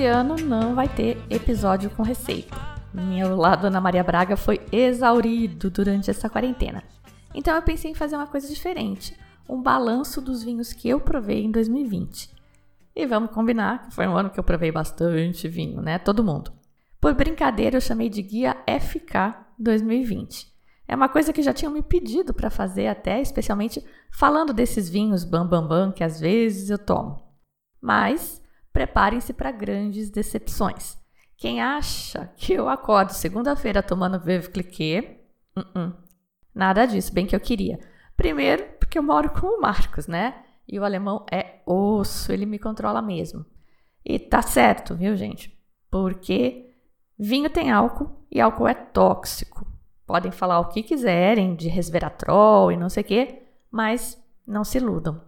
[0.00, 2.56] Esse ano não vai ter episódio com receita.
[2.90, 6.82] Meu lado Ana Maria Braga foi exaurido durante essa quarentena.
[7.34, 9.14] Então eu pensei em fazer uma coisa diferente,
[9.46, 12.30] um balanço dos vinhos que eu provei em 2020.
[12.96, 15.98] E vamos combinar que foi um ano que eu provei bastante vinho, né?
[15.98, 16.50] Todo mundo.
[16.98, 20.50] Por brincadeira, eu chamei de guia FK 2020.
[20.88, 25.24] É uma coisa que já tinham me pedido para fazer até, especialmente falando desses vinhos
[25.24, 27.22] bam bam bam que às vezes eu tomo.
[27.82, 28.40] Mas
[28.72, 30.98] preparem-se para grandes decepções.
[31.36, 35.20] Quem acha que eu acordo segunda-feira tomando Veuve Cliquet,
[35.56, 35.94] uh-uh.
[36.54, 37.78] nada disso, bem que eu queria.
[38.16, 40.44] Primeiro, porque eu moro com o Marcos, né?
[40.68, 43.44] E o alemão é osso, ele me controla mesmo.
[44.04, 45.58] E tá certo, viu, gente?
[45.90, 46.74] Porque
[47.18, 49.66] vinho tem álcool e álcool é tóxico.
[50.06, 54.78] Podem falar o que quiserem de resveratrol e não sei o quê, mas não se
[54.78, 55.22] iludam.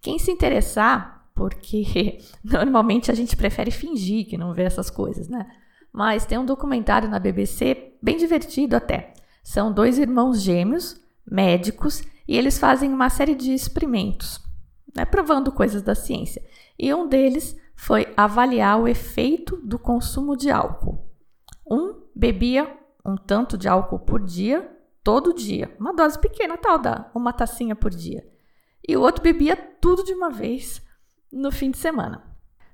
[0.00, 5.46] Quem se interessar, porque normalmente a gente prefere fingir que não vê essas coisas, né?
[5.92, 9.12] Mas tem um documentário na BBC bem divertido até.
[9.42, 14.40] São dois irmãos gêmeos, médicos, e eles fazem uma série de experimentos,
[14.94, 16.42] né, provando coisas da ciência.
[16.78, 21.04] E um deles foi avaliar o efeito do consumo de álcool.
[21.68, 22.66] Um bebia
[23.04, 24.70] um tanto de álcool por dia,
[25.02, 28.26] todo dia, uma dose pequena, tal da uma tacinha por dia.
[28.86, 30.82] E o outro bebia tudo de uma vez
[31.32, 32.22] no fim de semana.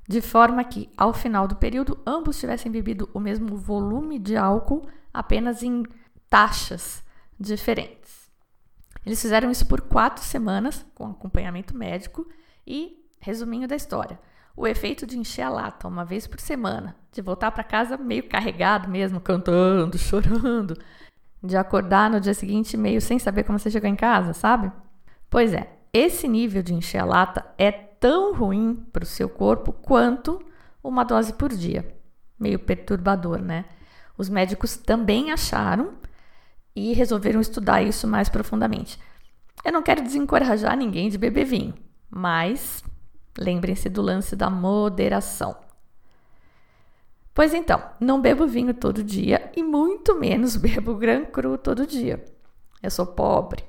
[0.09, 4.89] De forma que, ao final do período, ambos tivessem bebido o mesmo volume de álcool,
[5.13, 5.85] apenas em
[6.29, 7.05] taxas
[7.39, 8.31] diferentes.
[9.05, 12.27] Eles fizeram isso por quatro semanas, com acompanhamento médico,
[12.67, 14.19] e, resuminho da história,
[14.57, 18.29] o efeito de encher a lata uma vez por semana, de voltar para casa meio
[18.29, 20.77] carregado mesmo, cantando, chorando,
[21.43, 24.73] de acordar no dia seguinte meio sem saber como você chegou em casa, sabe?
[25.31, 29.73] Pois é, esse nível de encher a lata é tão ruim para o seu corpo
[29.73, 30.41] quanto
[30.83, 31.95] uma dose por dia.
[32.39, 33.65] Meio perturbador, né?
[34.17, 35.95] Os médicos também acharam
[36.75, 38.99] e resolveram estudar isso mais profundamente.
[39.65, 41.75] Eu não quero desencorajar ninguém de beber vinho,
[42.09, 42.83] mas
[43.37, 45.57] lembrem-se do lance da moderação.
[47.35, 52.25] Pois então, não bebo vinho todo dia e muito menos bebo Gran Cru todo dia.
[52.83, 53.65] Eu sou pobre.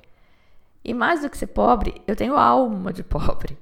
[0.84, 3.58] E mais do que ser pobre, eu tenho alma de pobre.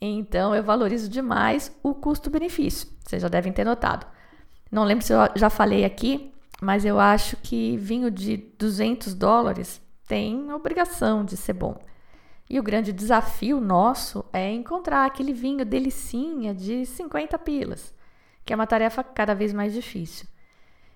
[0.00, 2.88] Então eu valorizo demais o custo-benefício.
[3.04, 4.06] Vocês já devem ter notado.
[4.70, 9.80] Não lembro se eu já falei aqui, mas eu acho que vinho de 200 dólares
[10.06, 11.78] tem obrigação de ser bom.
[12.48, 17.92] E o grande desafio nosso é encontrar aquele vinho delicinha de 50 pilas,
[18.44, 20.26] que é uma tarefa cada vez mais difícil.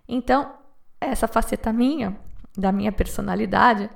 [0.08, 0.52] Então,
[1.00, 2.16] essa faceta minha,
[2.56, 3.90] da minha personalidade,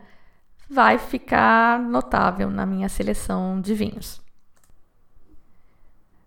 [0.69, 4.24] vai ficar notável na minha seleção de vinhos.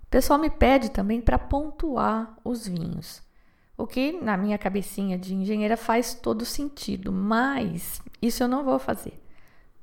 [0.07, 3.21] O pessoal me pede também para pontuar os vinhos,
[3.77, 8.79] o que na minha cabecinha de engenheira faz todo sentido, mas isso eu não vou
[8.79, 9.21] fazer,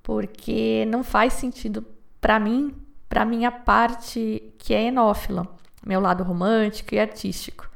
[0.03, 1.85] porque não faz sentido
[2.23, 2.75] para mim,
[3.07, 5.47] para minha parte que é enófila,
[5.87, 7.69] meu lado romântico e artístico.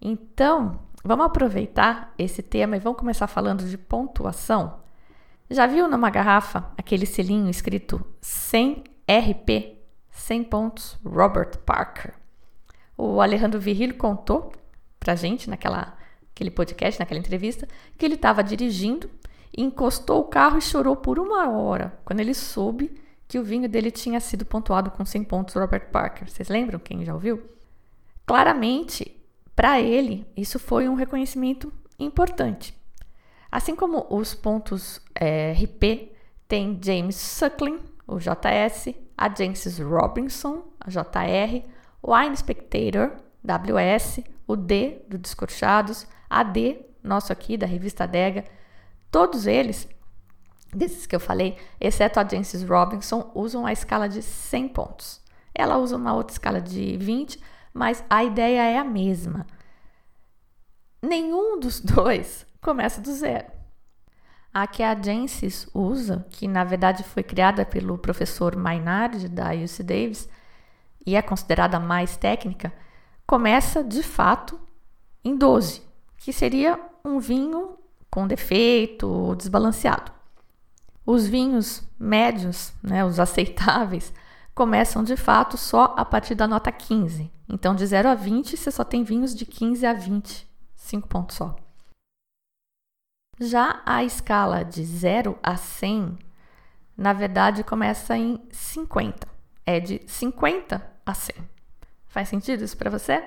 [0.00, 4.78] Então, vamos aproveitar esse tema e vamos começar falando de pontuação.
[5.50, 9.83] Já viu numa garrafa aquele selinho escrito 100 RP,
[10.14, 12.14] 100 pontos Robert Parker?
[12.96, 14.52] O Alejandro Virrilho contou
[14.98, 15.98] pra gente naquela
[16.30, 19.08] aquele podcast, naquela entrevista, que ele estava dirigindo,
[19.56, 23.90] encostou o carro e chorou por uma hora quando ele soube que o vinho dele
[23.90, 26.28] tinha sido pontuado com 100 pontos Robert Parker.
[26.28, 26.78] Vocês lembram?
[26.78, 27.42] Quem já ouviu?
[28.26, 29.16] Claramente,
[29.54, 32.76] para ele, isso foi um reconhecimento importante.
[33.50, 36.12] Assim como os pontos é, RP,
[36.48, 41.62] tem James Suckling, o JS, a Jancis Robinson, a JR,
[42.02, 43.12] Wine Spectator,
[43.42, 48.44] WS, o D do Descorchados, a D, nosso aqui da revista Dega,
[49.10, 49.88] todos eles,
[50.72, 55.22] desses que eu falei, exceto a Jancis Robinson, usam a escala de 100 pontos.
[55.54, 57.40] Ela usa uma outra escala de 20,
[57.72, 59.46] mas a ideia é a mesma.
[61.02, 63.46] Nenhum dos dois começa do zero.
[64.54, 69.82] A que a Gensis usa, que na verdade foi criada pelo professor Maynard da UC
[69.82, 70.28] Davis
[71.04, 72.72] e é considerada mais técnica,
[73.26, 74.58] começa de fato
[75.24, 75.82] em 12,
[76.18, 77.76] que seria um vinho
[78.08, 80.12] com defeito ou desbalanceado.
[81.04, 84.14] Os vinhos médios, né, os aceitáveis,
[84.54, 87.28] começam de fato só a partir da nota 15.
[87.48, 91.36] Então, de 0 a 20, você só tem vinhos de 15 a 20, 5 pontos
[91.36, 91.56] só.
[93.40, 96.18] Já a escala de 0 a 100,
[96.96, 99.26] na verdade, começa em 50.
[99.66, 101.34] É de 50 a 100.
[102.06, 103.24] Faz sentido isso para você?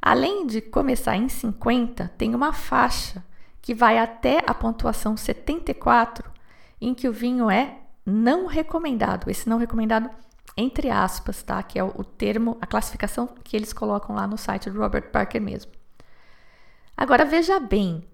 [0.00, 3.24] Além de começar em 50, tem uma faixa
[3.60, 6.30] que vai até a pontuação 74,
[6.80, 9.28] em que o vinho é não recomendado.
[9.28, 10.08] Esse não recomendado
[10.56, 11.62] entre aspas, tá?
[11.62, 15.40] Que é o, termo, a classificação que eles colocam lá no site do Robert Parker
[15.40, 15.70] mesmo.
[16.96, 18.04] Agora veja bem,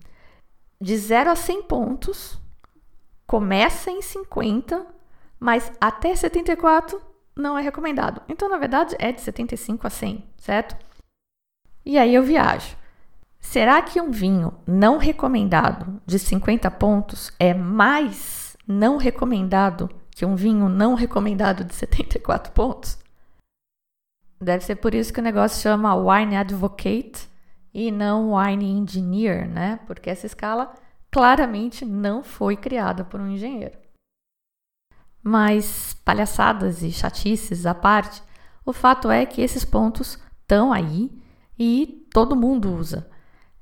[0.84, 2.38] de 0 a 100 pontos,
[3.26, 4.84] começa em 50,
[5.40, 7.00] mas até 74
[7.34, 8.20] não é recomendado.
[8.28, 10.76] Então, na verdade, é de 75 a 100, certo?
[11.86, 12.76] E aí eu viajo.
[13.40, 20.36] Será que um vinho não recomendado de 50 pontos é mais não recomendado que um
[20.36, 22.98] vinho não recomendado de 74 pontos?
[24.38, 27.32] Deve ser por isso que o negócio chama Wine Advocate
[27.74, 29.80] e não Wine Engineer, né?
[29.84, 30.72] Porque essa escala
[31.10, 33.76] claramente não foi criada por um engenheiro.
[35.22, 38.22] Mas palhaçadas e chatices à parte,
[38.64, 41.10] o fato é que esses pontos estão aí
[41.58, 43.10] e todo mundo usa.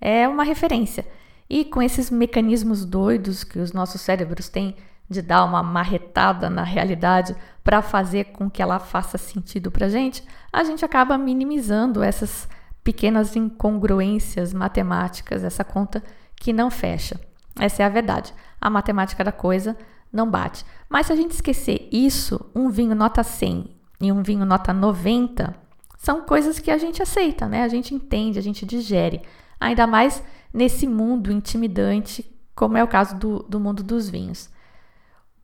[0.00, 1.06] É uma referência.
[1.48, 4.76] E com esses mecanismos doidos que os nossos cérebros têm
[5.08, 10.24] de dar uma marretada na realidade para fazer com que ela faça sentido para gente,
[10.52, 12.48] a gente acaba minimizando essas
[12.82, 16.02] pequenas incongruências matemáticas, essa conta
[16.36, 17.20] que não fecha.
[17.58, 18.34] Essa é a verdade.
[18.60, 19.76] A matemática da coisa
[20.12, 20.64] não bate.
[20.88, 23.70] Mas se a gente esquecer isso, um vinho nota 100
[24.00, 25.54] e um vinho nota 90
[25.96, 27.62] são coisas que a gente aceita, né?
[27.62, 29.22] A gente entende, a gente digere.
[29.60, 34.50] Ainda mais nesse mundo intimidante, como é o caso do, do mundo dos vinhos.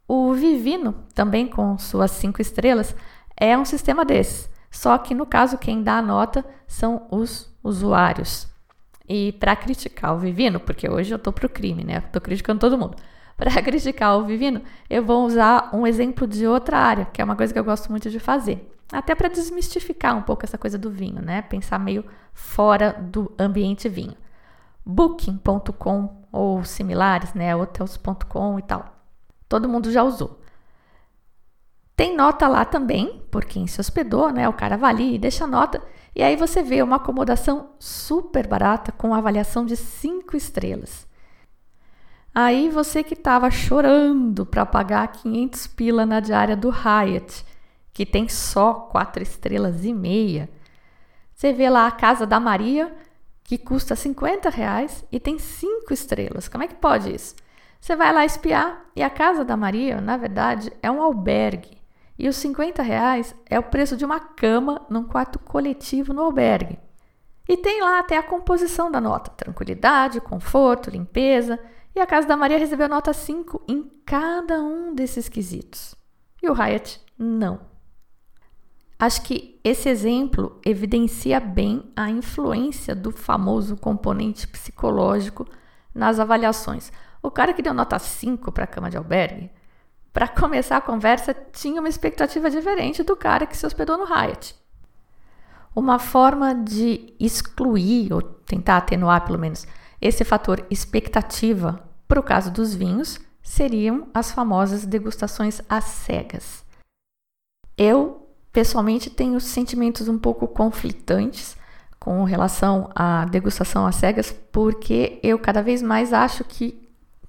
[0.07, 2.97] O Vivino, também com suas cinco estrelas,
[3.37, 4.51] é um sistema desses.
[4.71, 8.49] Só que no caso, quem dá a nota são os usuários.
[9.09, 12.01] E para criticar o Vivino, porque hoje eu tô pro crime, né?
[12.01, 12.97] Tô criticando todo mundo.
[13.37, 14.61] Para criticar o Vivino,
[14.91, 17.91] eu vou usar um exemplo de outra área, que é uma coisa que eu gosto
[17.91, 18.71] muito de fazer.
[18.93, 21.43] Até para desmistificar um pouco essa coisa do vinho, né?
[21.43, 24.15] Pensar meio fora do ambiente vinho.
[24.85, 27.55] Booking.com ou similares, né?
[27.55, 28.95] Hotels.com e tal.
[29.49, 30.41] Todo mundo já usou.
[31.99, 34.49] Tem nota lá também, por quem se hospedou, né?
[34.49, 35.83] O cara avalia e deixa nota.
[36.15, 41.09] E aí você vê uma acomodação super barata com avaliação de 5 estrelas.
[42.33, 47.45] Aí você que estava chorando para pagar 500 pila na diária do Hyatt
[47.93, 50.49] que tem só quatro estrelas e meia.
[51.35, 52.95] Você vê lá a casa da Maria,
[53.43, 56.47] que custa 50 reais e tem cinco estrelas.
[56.47, 57.35] Como é que pode isso?
[57.81, 61.78] Você vai lá espiar e a casa da Maria, na verdade, é um albergue.
[62.19, 66.79] E os 50 reais é o preço de uma cama num quarto coletivo no albergue.
[67.49, 71.59] E tem lá até a composição da nota: tranquilidade, conforto, limpeza.
[71.95, 75.95] E a casa da Maria recebeu nota 5 em cada um desses quesitos.
[76.43, 77.61] E o Hyatt não.
[78.99, 85.47] Acho que esse exemplo evidencia bem a influência do famoso componente psicológico
[85.95, 86.93] nas avaliações.
[87.23, 89.51] O cara que deu nota 5 para a cama de albergue,
[90.13, 94.55] para começar a conversa, tinha uma expectativa diferente do cara que se hospedou no Hyatt.
[95.75, 99.67] Uma forma de excluir, ou tentar atenuar pelo menos,
[100.01, 106.65] esse fator expectativa para o caso dos vinhos seriam as famosas degustações às cegas.
[107.77, 111.57] Eu pessoalmente tenho sentimentos um pouco conflitantes
[111.99, 116.89] com relação à degustação às cegas, porque eu cada vez mais acho que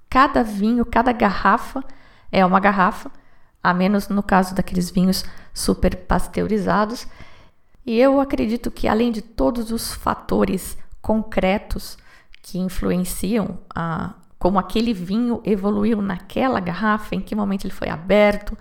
[0.09, 1.83] cada vinho, cada garrafa
[2.31, 3.12] é uma garrafa,
[3.63, 7.07] a menos no caso daqueles vinhos super pasteurizados.
[7.86, 11.98] E eu acredito que além de todos os fatores concretos
[12.41, 18.57] que influenciam a como aquele vinho evoluiu naquela garrafa, em que momento ele foi aberto,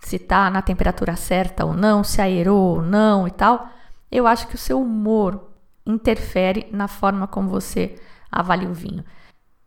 [0.00, 3.68] se está na temperatura certa ou não, se aerou ou não e tal,
[4.10, 5.50] eu acho que o seu humor
[5.84, 8.00] interfere na forma como você
[8.32, 9.04] avalia o vinho.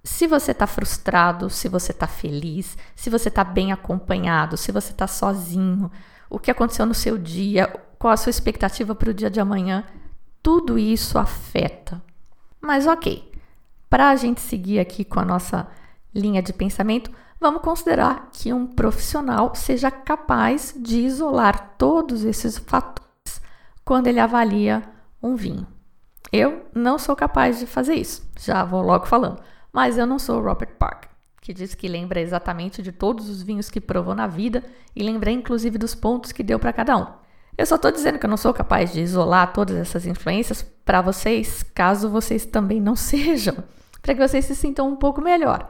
[0.04, 4.92] Se você está frustrado, se você está feliz, se você está bem acompanhado, se você
[4.92, 5.92] está sozinho,
[6.30, 7.68] o que aconteceu no seu dia,
[8.00, 9.84] qual a sua expectativa para o dia de amanhã,
[10.42, 12.02] tudo isso afeta.
[12.60, 13.32] Mas ok,
[13.90, 15.68] para a gente seguir aqui com a nossa
[16.14, 23.42] linha de pensamento, vamos considerar que um profissional seja capaz de isolar todos esses fatores
[23.84, 24.84] quando ele avalia
[25.22, 25.68] um vinho.
[26.32, 30.40] Eu não sou capaz de fazer isso, já vou logo falando, mas eu não sou
[30.40, 31.10] o Robert Parker,
[31.42, 34.64] que diz que lembra exatamente de todos os vinhos que provou na vida
[34.96, 37.08] e lembra inclusive dos pontos que deu para cada um.
[37.58, 41.02] Eu só estou dizendo que eu não sou capaz de isolar todas essas influências para
[41.02, 43.56] vocês, caso vocês também não sejam,
[44.02, 45.70] para que vocês se sintam um pouco melhor.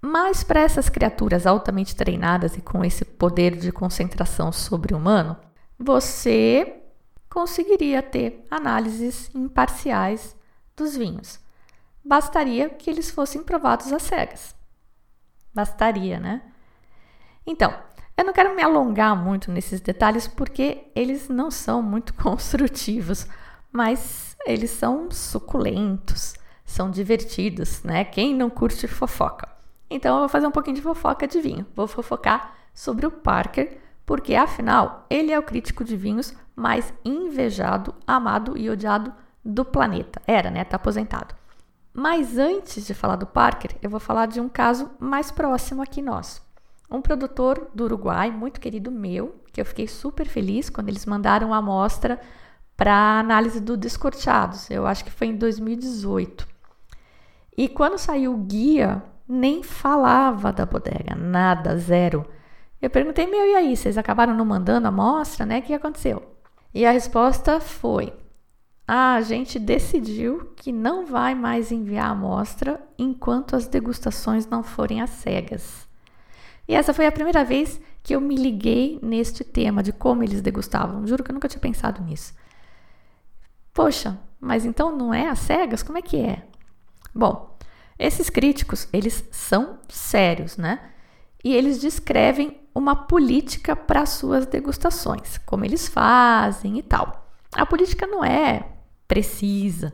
[0.00, 5.36] Mas para essas criaturas altamente treinadas e com esse poder de concentração sobre-humano,
[5.78, 6.82] você
[7.28, 10.36] conseguiria ter análises imparciais
[10.76, 11.40] dos vinhos.
[12.08, 14.56] Bastaria que eles fossem provados às cegas.
[15.52, 16.40] Bastaria, né?
[17.46, 17.70] Então,
[18.16, 23.26] eu não quero me alongar muito nesses detalhes porque eles não são muito construtivos,
[23.70, 26.34] mas eles são suculentos,
[26.64, 28.06] são divertidos, né?
[28.06, 29.46] Quem não curte fofoca?
[29.90, 31.66] Então eu vou fazer um pouquinho de fofoca de vinho.
[31.76, 37.94] Vou fofocar sobre o Parker, porque afinal ele é o crítico de vinhos mais invejado,
[38.06, 39.12] amado e odiado
[39.44, 40.22] do planeta.
[40.26, 40.64] Era, né?
[40.64, 41.37] Tá aposentado.
[41.92, 46.00] Mas antes de falar do Parker, eu vou falar de um caso mais próximo aqui
[46.00, 46.42] nosso.
[46.90, 51.52] Um produtor do Uruguai, muito querido meu, que eu fiquei super feliz quando eles mandaram
[51.52, 52.20] a amostra
[52.76, 54.70] para análise do Descorteados.
[54.70, 56.46] Eu acho que foi em 2018.
[57.56, 62.24] E quando saiu o guia nem falava da bodega, nada, zero.
[62.80, 65.58] Eu perguntei, meu, e aí, vocês acabaram não mandando a amostra, né?
[65.58, 66.22] O que aconteceu?
[66.72, 68.12] E a resposta foi:
[68.90, 75.02] a gente decidiu que não vai mais enviar a amostra enquanto as degustações não forem
[75.02, 75.86] às cegas.
[76.66, 80.40] E essa foi a primeira vez que eu me liguei neste tema de como eles
[80.40, 81.06] degustavam.
[81.06, 82.32] Juro que eu nunca tinha pensado nisso.
[83.74, 85.82] Poxa, mas então não é às cegas?
[85.82, 86.46] Como é que é?
[87.14, 87.58] Bom,
[87.98, 90.80] esses críticos, eles são sérios, né?
[91.44, 97.28] E eles descrevem uma política para suas degustações, como eles fazem e tal.
[97.52, 98.77] A política não é
[99.08, 99.92] precisa.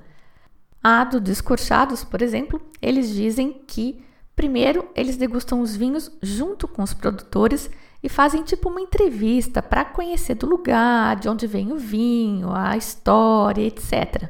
[0.83, 4.04] A do Descorchados, por exemplo, eles dizem que
[4.37, 7.71] primeiro eles degustam os vinhos junto com os produtores
[8.02, 12.76] e fazem tipo uma entrevista para conhecer do lugar, de onde vem o vinho, a
[12.76, 14.28] história, etc.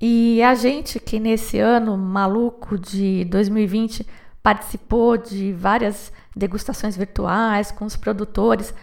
[0.00, 4.06] E a gente que nesse ano maluco de 2020
[4.40, 8.74] participou de várias degustações virtuais com os produtores,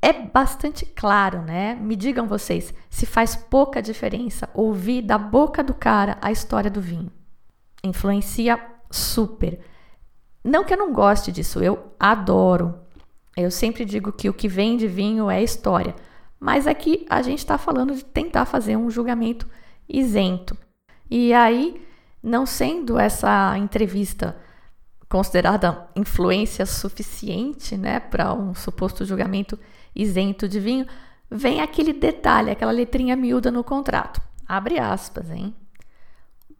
[0.00, 1.74] é bastante claro, né?
[1.74, 6.80] Me digam vocês se faz pouca diferença ouvir da boca do cara a história do
[6.80, 7.10] vinho.
[7.82, 9.60] Influencia super.
[10.44, 12.78] Não que eu não goste disso, eu adoro.
[13.36, 15.94] Eu sempre digo que o que vem de vinho é história,
[16.40, 19.48] mas aqui a gente está falando de tentar fazer um julgamento
[19.88, 20.56] isento.
[21.10, 21.80] E aí,
[22.22, 24.36] não sendo essa entrevista
[25.08, 29.58] considerada influência suficiente, né, para um suposto julgamento
[29.94, 30.86] isento de vinho,
[31.30, 34.20] vem aquele detalhe, aquela letrinha miúda no contrato.
[34.46, 35.54] Abre aspas, hein?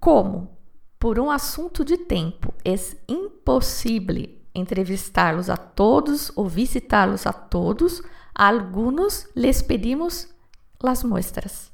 [0.00, 0.56] Como,
[0.98, 2.74] por um assunto de tempo, é
[3.08, 8.02] impossível entrevistá-los a todos ou visitá-los a todos,
[8.34, 10.28] alguns les pedimos
[10.82, 11.72] las muestras.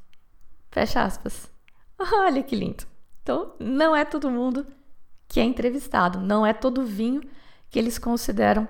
[0.71, 1.51] Fecha aspas.
[1.99, 2.85] Olha que lindo.
[3.23, 4.67] Então, não é todo mundo
[5.35, 7.21] que é entrevistado, não é todo vinho
[7.69, 8.69] que eles consideram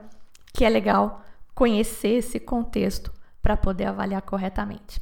[0.50, 1.23] que é legal
[1.54, 4.99] conhecer esse contexto para poder avaliar corretamente.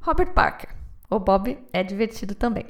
[0.00, 0.74] Robert Parker,
[1.08, 2.66] o Bob é divertido também.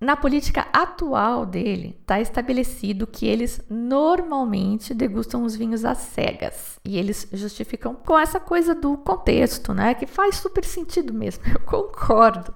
[0.00, 6.78] Na política atual dele, está estabelecido que eles normalmente degustam os vinhos às cegas.
[6.84, 9.94] E eles justificam com essa coisa do contexto, né?
[9.94, 12.54] Que faz super sentido mesmo, eu concordo.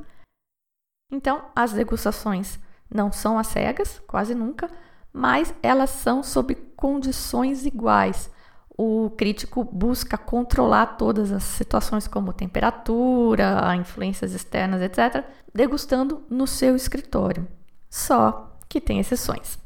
[1.10, 2.60] Então, as degustações
[2.90, 4.71] não são às cegas, quase nunca,
[5.12, 8.30] mas elas são sob condições iguais.
[8.76, 16.76] O crítico busca controlar todas as situações, como temperatura, influências externas, etc., degustando no seu
[16.76, 17.47] escritório.
[17.90, 19.59] Só que tem exceções.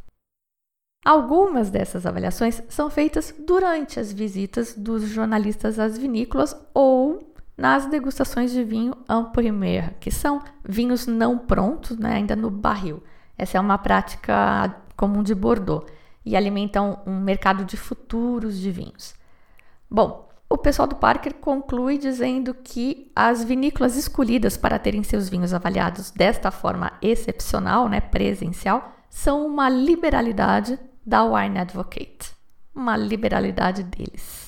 [1.05, 7.32] Algumas dessas avaliações são feitas durante as visitas dos jornalistas às vinícolas ou
[7.63, 13.01] nas degustações de vinho en primeur, que são vinhos não prontos, né, ainda no barril.
[13.39, 15.89] Essa é uma prática comum de Bordeaux
[16.27, 19.15] e alimentam um mercado de futuros de vinhos.
[19.89, 25.55] Bom, o pessoal do Parker conclui dizendo que as vinícolas escolhidas para terem seus vinhos
[25.55, 32.35] avaliados desta forma excepcional, né, presencial, são uma liberalidade da Wine Advocate,
[32.75, 34.42] uma liberalidade deles.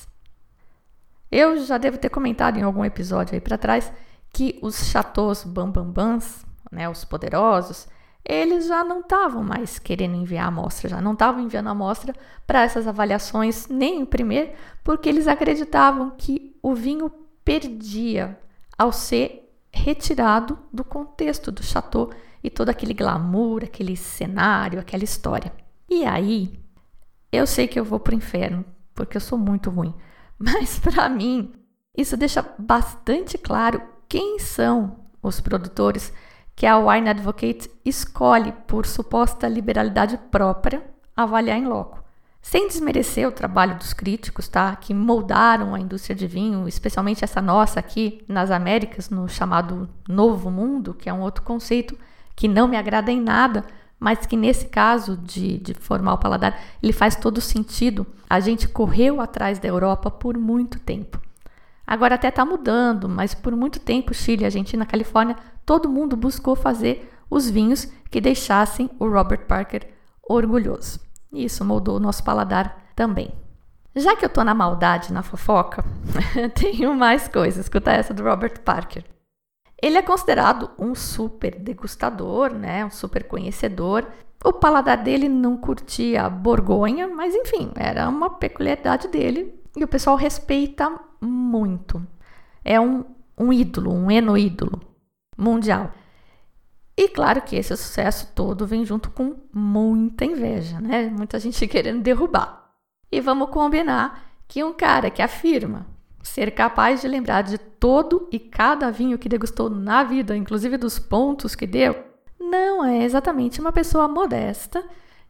[1.31, 3.91] Eu já devo ter comentado em algum episódio aí para trás
[4.31, 7.87] que os chateaus bambambans, né, os poderosos,
[8.23, 12.13] eles já não estavam mais querendo enviar amostra, já não estavam enviando amostra
[12.45, 14.53] para essas avaliações nem imprimir,
[14.83, 17.11] porque eles acreditavam que o vinho
[17.43, 18.37] perdia
[18.77, 22.09] ao ser retirado do contexto do chateau
[22.43, 25.53] e todo aquele glamour, aquele cenário, aquela história.
[25.87, 26.59] E aí,
[27.31, 29.93] eu sei que eu vou pro inferno, porque eu sou muito ruim,
[30.39, 31.53] mas para mim,
[31.95, 36.13] isso deixa bastante claro quem são os produtores
[36.55, 40.81] que a Wine Advocate escolhe por suposta liberalidade própria
[41.15, 42.03] avaliar em loco.
[42.41, 44.75] Sem desmerecer o trabalho dos críticos, tá?
[44.75, 50.51] Que moldaram a indústria de vinho, especialmente essa nossa aqui nas Américas, no chamado Novo
[50.51, 51.97] Mundo, que é um outro conceito
[52.35, 53.65] que não me agrada em nada,
[54.05, 58.05] mas que nesse caso de, de formar o paladar, ele faz todo sentido.
[58.29, 61.19] A gente correu atrás da Europa por muito tempo.
[61.87, 65.35] Agora até está mudando, mas por muito tempo, Chile, Argentina, Califórnia,
[65.65, 69.89] todo mundo buscou fazer os vinhos que deixassem o Robert Parker
[70.21, 70.99] orgulhoso.
[71.33, 73.33] E isso moldou o nosso paladar também.
[73.95, 75.83] Já que eu tô na maldade, na fofoca,
[76.53, 77.65] tenho mais coisas.
[77.65, 79.03] Escuta essa do Robert Parker.
[79.81, 82.85] Ele é considerado um super degustador, né?
[82.85, 84.07] Um super conhecedor.
[84.43, 89.87] O paladar dele não curtia a Borgonha, mas enfim, era uma peculiaridade dele e o
[89.87, 90.89] pessoal respeita
[91.19, 92.05] muito.
[92.63, 93.03] É um,
[93.37, 94.81] um ídolo, um eno-ídolo
[95.37, 95.91] mundial.
[96.97, 101.09] E claro que esse sucesso todo vem junto com muita inveja, né?
[101.09, 102.71] Muita gente querendo derrubar.
[103.11, 105.87] E vamos combinar que um cara que afirma
[106.27, 110.97] ser capaz de lembrar de todo e cada vinho que degustou na vida, inclusive dos
[110.97, 111.95] pontos que deu,
[112.39, 114.83] não é exatamente uma pessoa modesta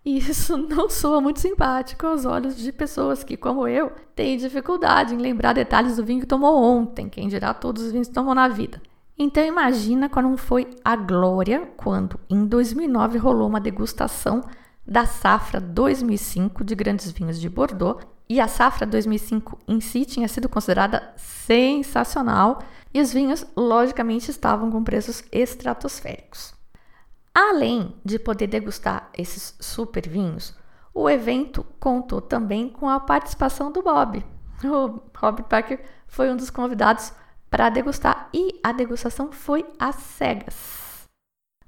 [0.06, 5.14] e isso não soa muito simpático aos olhos de pessoas que, como eu, têm dificuldade
[5.14, 8.34] em lembrar detalhes do vinho que tomou ontem, quem dirá todos os vinhos que tomou
[8.34, 8.82] na vida.
[9.18, 14.42] Então imagina quando foi a glória quando em 2009 rolou uma degustação
[14.86, 20.27] da safra 2005 de grandes vinhos de Bordeaux e a safra 2005 em si tinha
[20.27, 22.59] sido considerada sensacional
[22.94, 26.53] e os vinhos logicamente estavam com preços estratosféricos.
[27.33, 30.55] Além de poder degustar esses super vinhos,
[30.94, 34.25] o evento contou também com a participação do Bob.
[34.64, 37.11] O Bob Parker foi um dos convidados
[37.50, 40.84] para degustar e a degustação foi às cegas.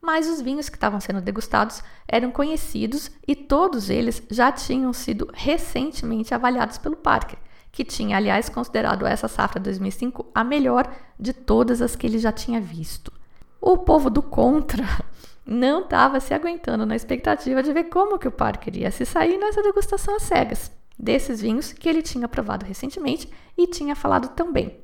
[0.01, 5.29] Mas os vinhos que estavam sendo degustados eram conhecidos e todos eles já tinham sido
[5.33, 7.39] recentemente avaliados pelo Parker,
[7.71, 12.31] que tinha, aliás, considerado essa safra 2005 a melhor de todas as que ele já
[12.31, 13.11] tinha visto.
[13.59, 14.85] O povo do contra
[15.45, 19.37] não estava se aguentando na expectativa de ver como que o Parker ia se sair
[19.37, 24.51] nessa degustação às cegas desses vinhos que ele tinha provado recentemente e tinha falado tão
[24.51, 24.79] bem.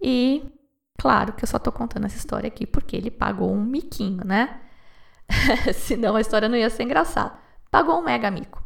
[0.00, 0.42] E
[1.02, 4.60] claro que eu só estou contando essa história aqui porque ele pagou um miquinho, né?
[5.74, 7.32] Senão a história não ia ser engraçada.
[7.72, 8.62] Pagou um mega mico.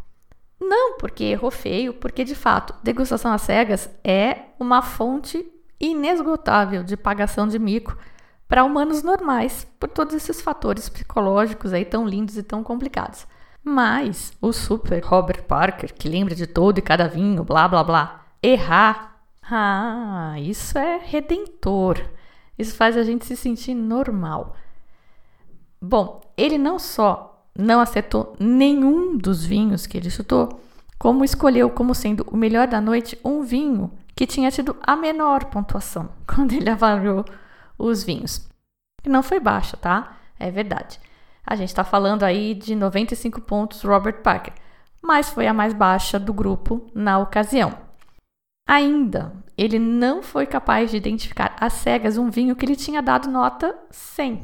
[0.61, 6.95] Não porque errou feio, porque de fato, degustação às cegas é uma fonte inesgotável de
[6.95, 7.97] pagação de mico
[8.47, 13.27] para humanos normais, por todos esses fatores psicológicos aí tão lindos e tão complicados.
[13.65, 18.27] Mas o super Robert Parker, que lembra de todo e cada vinho, blá blá blá,
[18.43, 22.16] errar, ah, isso é redentor.
[22.59, 24.57] Isso faz a gente se sentir normal.
[25.81, 30.61] Bom, ele não só não acertou nenhum dos vinhos que ele chutou,
[30.99, 35.47] como escolheu como sendo o melhor da noite um vinho que tinha tido a menor
[35.47, 37.25] pontuação quando ele avaliou
[37.79, 38.49] os vinhos.
[39.05, 40.17] E não foi baixa, tá?
[40.39, 40.99] É verdade.
[41.47, 44.53] A gente está falando aí de 95 pontos Robert Parker,
[45.03, 47.73] mas foi a mais baixa do grupo na ocasião.
[48.69, 53.31] Ainda, ele não foi capaz de identificar às cegas um vinho que ele tinha dado
[53.31, 54.43] nota 100.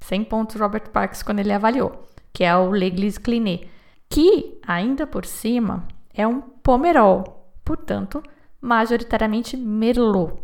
[0.00, 3.68] 100 pontos Robert Parks quando ele avaliou, que é o L'Église Cliné,
[4.08, 8.22] que, ainda por cima, é um pomerol, portanto,
[8.60, 10.34] majoritariamente merlot.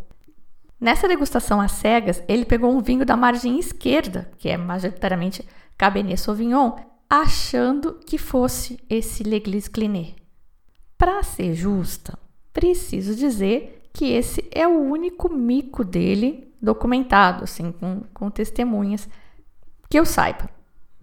[0.79, 6.21] Nessa degustação às cegas, ele pegou um vinho da margem esquerda, que é majoritariamente Cabernet
[6.21, 6.77] Sauvignon,
[7.09, 10.14] achando que fosse esse L'Église Cliné.
[10.99, 12.19] Para ser justa,
[12.53, 19.09] preciso dizer que esse é o único mico dele documentado, assim, com, com testemunhas
[19.88, 20.50] que eu saiba.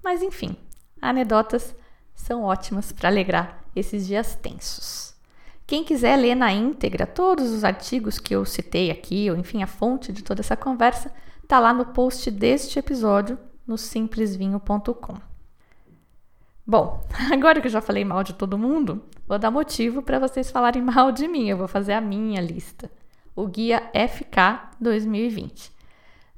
[0.03, 0.57] Mas enfim,
[1.01, 1.73] anedotas
[2.13, 5.15] são ótimas para alegrar esses dias tensos.
[5.65, 9.67] Quem quiser ler na íntegra todos os artigos que eu citei aqui, ou enfim, a
[9.67, 15.30] fonte de toda essa conversa, está lá no post deste episódio no simplesvinho.com.
[16.71, 20.49] Bom, agora que eu já falei mal de todo mundo, vou dar motivo para vocês
[20.49, 21.49] falarem mal de mim.
[21.49, 22.89] Eu vou fazer a minha lista.
[23.35, 25.69] O guia FK 2020.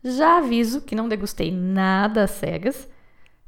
[0.04, 2.90] Já aviso que não degustei nada às cegas.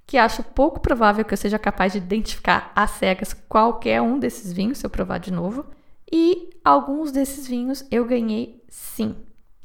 [0.05, 4.53] que acho pouco provável que eu seja capaz de identificar às cegas qualquer um desses
[4.53, 5.65] vinhos se eu provar de novo.
[6.11, 9.15] E alguns desses vinhos eu ganhei sim,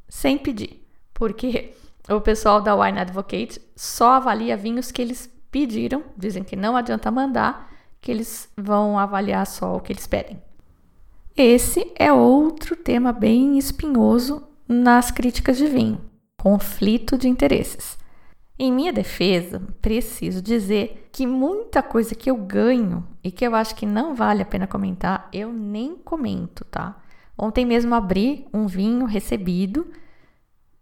[0.09, 1.75] sem pedir, porque
[2.09, 7.11] o pessoal da Wine Advocate só avalia vinhos que eles pediram, dizem que não adianta
[7.11, 10.41] mandar, que eles vão avaliar só o que eles pedem.
[11.37, 16.01] Esse é outro tema bem espinhoso nas críticas de vinho:
[16.39, 17.99] conflito de interesses.
[18.59, 23.75] Em minha defesa, preciso dizer que muita coisa que eu ganho e que eu acho
[23.75, 27.01] que não vale a pena comentar, eu nem comento, tá?
[27.39, 29.87] Ontem mesmo abri um vinho recebido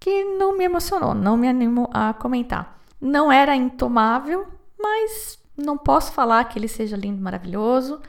[0.00, 2.80] que não me emocionou, não me animo a comentar.
[3.00, 4.46] Não era intomável,
[4.88, 8.00] mas não posso falar que ele seja lindo, maravilhoso.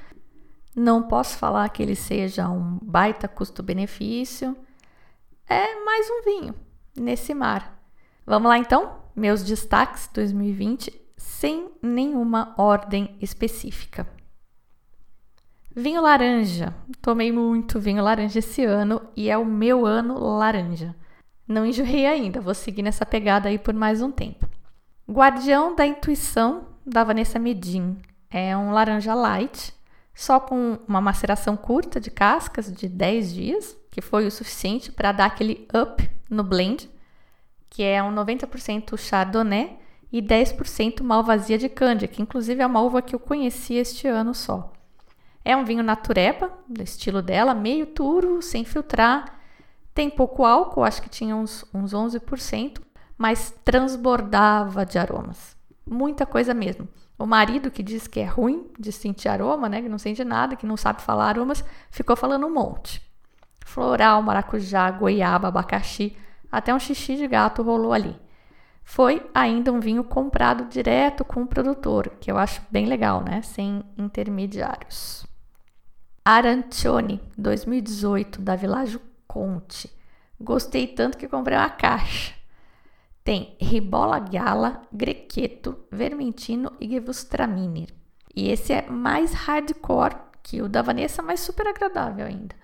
[0.76, 4.56] Não posso falar que ele seja um baita custo-benefício.
[5.48, 6.56] É mais um vinho
[6.96, 7.78] nesse mar.
[8.26, 9.00] Vamos lá então?
[9.20, 14.08] meus destaques 2020 sem nenhuma ordem específica.
[15.76, 16.74] Vinho laranja.
[17.02, 20.96] Tomei muito vinho laranja esse ano e é o meu ano laranja.
[21.48, 24.48] Não enjoei ainda, vou seguir nessa pegada aí por mais um tempo.
[25.10, 27.98] Guardião da Intuição, da Vanessa Medin.
[28.30, 29.74] É um laranja light,
[30.14, 35.12] só com uma maceração curta de cascas de 10 dias, que foi o suficiente para
[35.12, 36.90] dar aquele up no blend
[37.70, 39.78] que é um 90% Chardonnay
[40.12, 44.34] e 10% Malvasia de Cândia, que inclusive é uma uva que eu conheci este ano
[44.34, 44.74] só.
[45.46, 49.40] É um vinho natureba, do estilo dela, meio turo, sem filtrar.
[49.94, 52.82] Tem pouco álcool, acho que tinha uns, uns 11%,
[53.18, 55.56] mas transbordava de aromas.
[55.90, 56.88] Muita coisa mesmo.
[57.18, 60.56] O marido que diz que é ruim de sentir aroma, né, que não sente nada,
[60.56, 63.02] que não sabe falar aromas, ficou falando um monte.
[63.66, 66.16] Floral, maracujá, goiaba, abacaxi,
[66.52, 68.16] até um xixi de gato rolou ali.
[68.84, 73.42] Foi ainda um vinho comprado direto com o produtor, que eu acho bem legal, né?
[73.42, 75.26] Sem intermediários.
[76.24, 79.92] Arancione 2018, da Világio Conte.
[80.40, 82.39] Gostei tanto que comprei uma caixa.
[83.30, 87.90] Tem Ribola Gala, Grequeto, Vermentino e Gewürztraminer.
[88.36, 92.56] E esse é mais hardcore que o da Vanessa, mas super agradável ainda.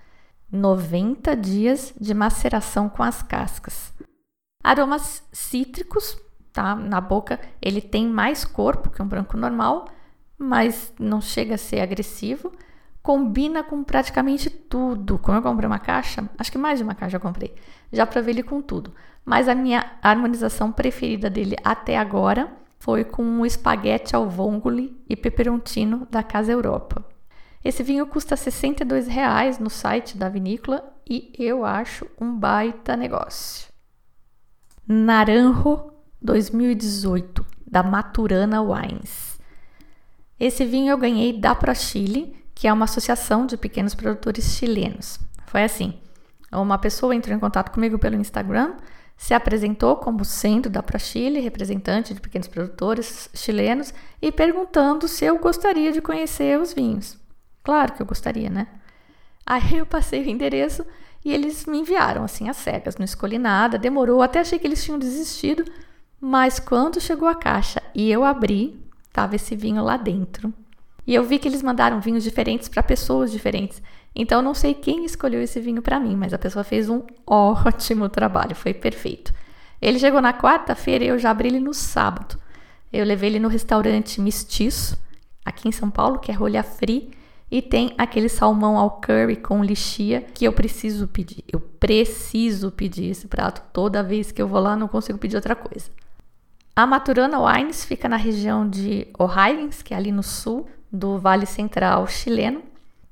[0.52, 3.94] 90 dias de maceração com as cascas.
[4.64, 6.18] Aromas cítricos,
[6.52, 6.74] tá?
[6.74, 9.86] Na boca ele tem mais corpo que um branco normal,
[10.36, 12.52] mas não chega a ser agressivo.
[13.04, 15.20] Combina com praticamente tudo.
[15.20, 17.54] Como eu comprei uma caixa, acho que mais de uma caixa eu comprei.
[17.94, 18.92] Já provei ele com tudo.
[19.26, 25.16] Mas a minha harmonização preferida dele até agora foi com o espaguete ao vongole e
[25.16, 27.04] peperoncino da Casa Europa.
[27.64, 33.68] Esse vinho custa R$ 62,00 no site da vinícola e eu acho um baita negócio.
[34.88, 39.40] Naranjo 2018, da Maturana Wines.
[40.40, 45.20] Esse vinho eu ganhei da ProChile, que é uma associação de pequenos produtores chilenos.
[45.48, 46.00] Foi assim:
[46.52, 48.76] uma pessoa entrou em contato comigo pelo Instagram,
[49.18, 55.40] se apresentou como sendo da ProChile, representante de pequenos produtores chilenos, e perguntando se eu
[55.40, 57.18] gostaria de conhecer os vinhos.
[57.64, 58.68] Claro que eu gostaria, né?
[59.46, 60.86] Aí eu passei o endereço
[61.24, 64.84] e eles me enviaram assim às cegas, não escolhi nada, demorou, até achei que eles
[64.84, 65.66] tinham desistido,
[66.20, 68.80] mas quando chegou a caixa e eu abri,
[69.14, 70.54] tava esse vinho lá dentro.
[71.08, 73.82] E eu vi que eles mandaram vinhos diferentes para pessoas diferentes.
[74.16, 78.08] Então não sei quem escolheu esse vinho para mim, mas a pessoa fez um ótimo
[78.08, 79.34] trabalho, foi perfeito.
[79.82, 82.40] Ele chegou na quarta-feira e eu já abri ele no sábado.
[82.94, 84.98] Eu levei ele no restaurante Mestiço,
[85.44, 87.12] aqui em São Paulo, que é Rolha Free,
[87.52, 91.44] e tem aquele salmão ao curry com lixia que eu preciso pedir.
[91.52, 95.56] Eu preciso pedir esse prato toda vez que eu vou lá, não consigo pedir outra
[95.56, 95.90] coisa.
[96.76, 101.46] A Maturana Wines fica na região de O'Higgins, que é ali no sul do Vale
[101.46, 102.64] Central chileno.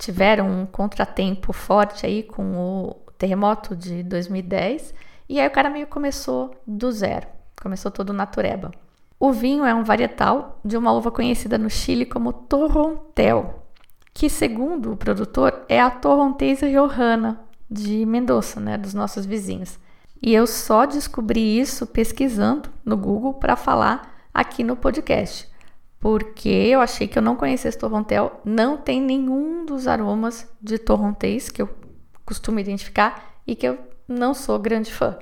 [0.03, 4.93] Tiveram um contratempo forte aí com o terremoto de 2010
[5.29, 7.25] e aí o cara meio começou do zero,
[7.61, 8.71] começou todo natureba.
[9.17, 13.63] O vinho é um varietal de uma uva conhecida no Chile como Torrontel,
[14.13, 17.39] que segundo o produtor é a Torrontesa Johanna
[17.71, 19.79] de Mendoza, né, dos nossos vizinhos.
[20.21, 25.47] E eu só descobri isso pesquisando no Google para falar aqui no podcast,
[26.03, 30.77] porque eu achei que eu não conhecia esse Torrontel, não tem nenhum dos aromas de
[30.77, 31.69] Torrontés que eu
[32.25, 35.17] costumo identificar e que eu não sou grande fã.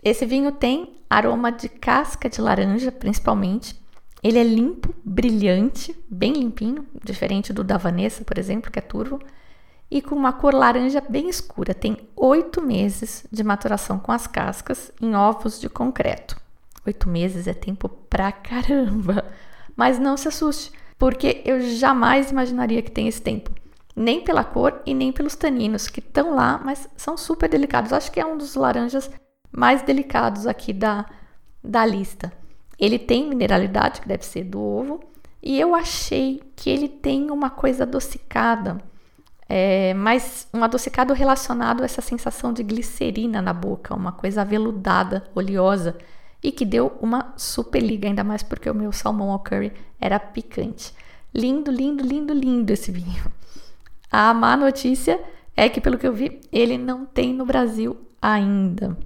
[0.00, 3.74] Esse vinho tem aroma de casca de laranja, principalmente,
[4.22, 9.18] ele é limpo, brilhante, bem limpinho, diferente do da Vanessa, por exemplo, que é turvo,
[9.90, 11.74] e com uma cor laranja bem escura.
[11.74, 16.40] Tem oito meses de maturação com as cascas em ovos de concreto.
[16.86, 19.24] Oito meses é tempo pra caramba.
[19.78, 23.52] Mas não se assuste, porque eu jamais imaginaria que tem esse tempo.
[23.94, 27.92] Nem pela cor e nem pelos taninos que estão lá, mas são super delicados.
[27.92, 29.08] Acho que é um dos laranjas
[29.52, 31.06] mais delicados aqui da,
[31.62, 32.32] da lista.
[32.76, 35.00] Ele tem mineralidade, que deve ser do ovo,
[35.40, 38.78] e eu achei que ele tem uma coisa adocicada,
[39.48, 45.24] é, mas um adocicado relacionado a essa sensação de glicerina na boca, uma coisa aveludada,
[45.36, 45.96] oleosa,
[46.42, 50.18] e que deu uma super liga, ainda mais porque o meu salmão ao curry era
[50.18, 50.94] picante.
[51.34, 53.32] Lindo, lindo, lindo, lindo esse vinho.
[54.10, 55.20] A má notícia
[55.56, 58.96] é que, pelo que eu vi, ele não tem no Brasil ainda.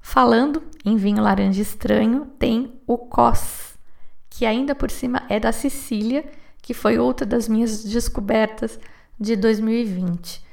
[0.00, 3.76] Falando em vinho laranja estranho, tem o Cos,
[4.30, 6.24] que ainda por cima é da Sicília,
[6.62, 8.78] que foi outra das minhas descobertas
[9.18, 10.44] de 2020.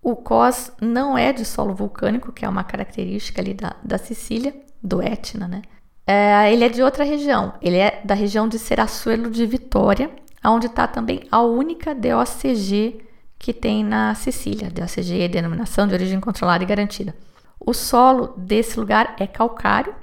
[0.00, 4.54] O Cos não é de solo vulcânico, que é uma característica ali da, da Sicília,
[4.82, 5.62] do Etna, né?
[6.06, 10.10] É, ele é de outra região, ele é da região de Serassuelo de Vitória,
[10.44, 13.00] onde está também a única DOCG
[13.38, 14.70] que tem na Sicília.
[14.70, 17.14] DOCG é denominação de origem controlada e garantida.
[17.58, 19.94] O solo desse lugar é calcário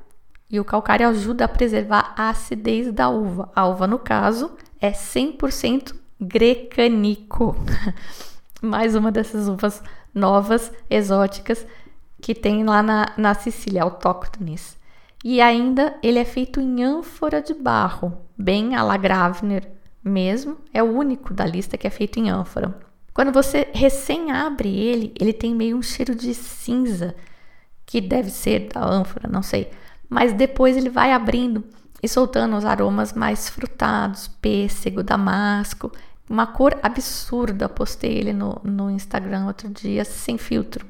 [0.49, 3.51] e o calcário ajuda a preservar a acidez da uva.
[3.53, 7.55] A uva, no caso, é 100% grecanico.
[8.61, 9.83] Mais uma dessas uvas
[10.13, 11.65] novas, exóticas,
[12.21, 14.78] que tem lá na, na Sicília, autóctones.
[15.23, 19.69] E ainda ele é feito em ânfora de barro, bem a la Gravner
[20.03, 20.57] mesmo.
[20.73, 22.79] É o único da lista que é feito em ânfora.
[23.13, 27.15] Quando você recém abre ele, ele tem meio um cheiro de cinza,
[27.85, 29.69] que deve ser da ânfora, não sei.
[30.07, 31.65] Mas depois ele vai abrindo
[32.01, 35.91] e soltando os aromas mais frutados, pêssego, damasco,
[36.29, 37.67] uma cor absurda.
[37.67, 40.85] Postei ele no, no Instagram outro dia, sem filtro.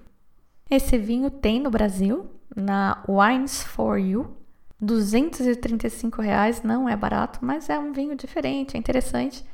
[0.69, 4.35] Esse vinho tem no Brasil, na Wines for You,
[4.81, 9.45] 235 reais, não é barato, mas é um vinho diferente, é interessante.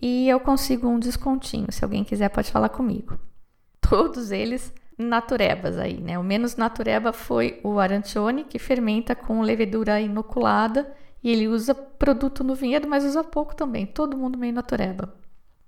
[0.00, 3.18] E eu consigo um descontinho, se alguém quiser pode falar comigo.
[3.80, 6.18] Todos eles naturebas aí, né?
[6.18, 12.44] O menos natureba foi o arancione, que fermenta com levedura inoculada e ele usa produto
[12.44, 13.86] no vinhedo, mas usa pouco também.
[13.86, 15.14] Todo mundo meio natureba.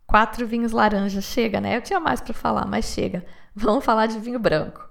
[0.07, 1.77] Quatro vinhos laranja, chega, né?
[1.77, 3.25] Eu tinha mais para falar, mas chega.
[3.55, 4.90] Vamos falar de vinho branco.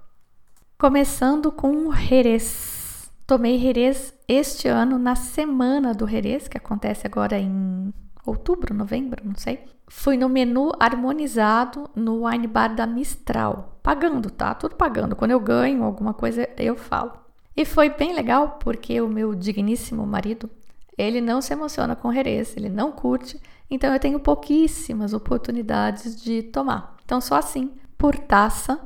[0.80, 3.12] Começando com o Jerez.
[3.26, 7.92] Tomei Jerez este ano na semana do Jerez, que acontece agora em
[8.24, 9.62] outubro, novembro, não sei.
[9.86, 14.54] Fui no menu harmonizado no wine bar da Mistral, pagando, tá?
[14.54, 15.14] Tudo pagando.
[15.14, 17.12] Quando eu ganho alguma coisa, eu falo.
[17.54, 20.48] E foi bem legal porque o meu digníssimo marido,
[20.96, 23.38] ele não se emociona com Jerez, ele não curte,
[23.70, 26.96] então eu tenho pouquíssimas oportunidades de tomar.
[27.04, 28.80] Então só assim, por taça,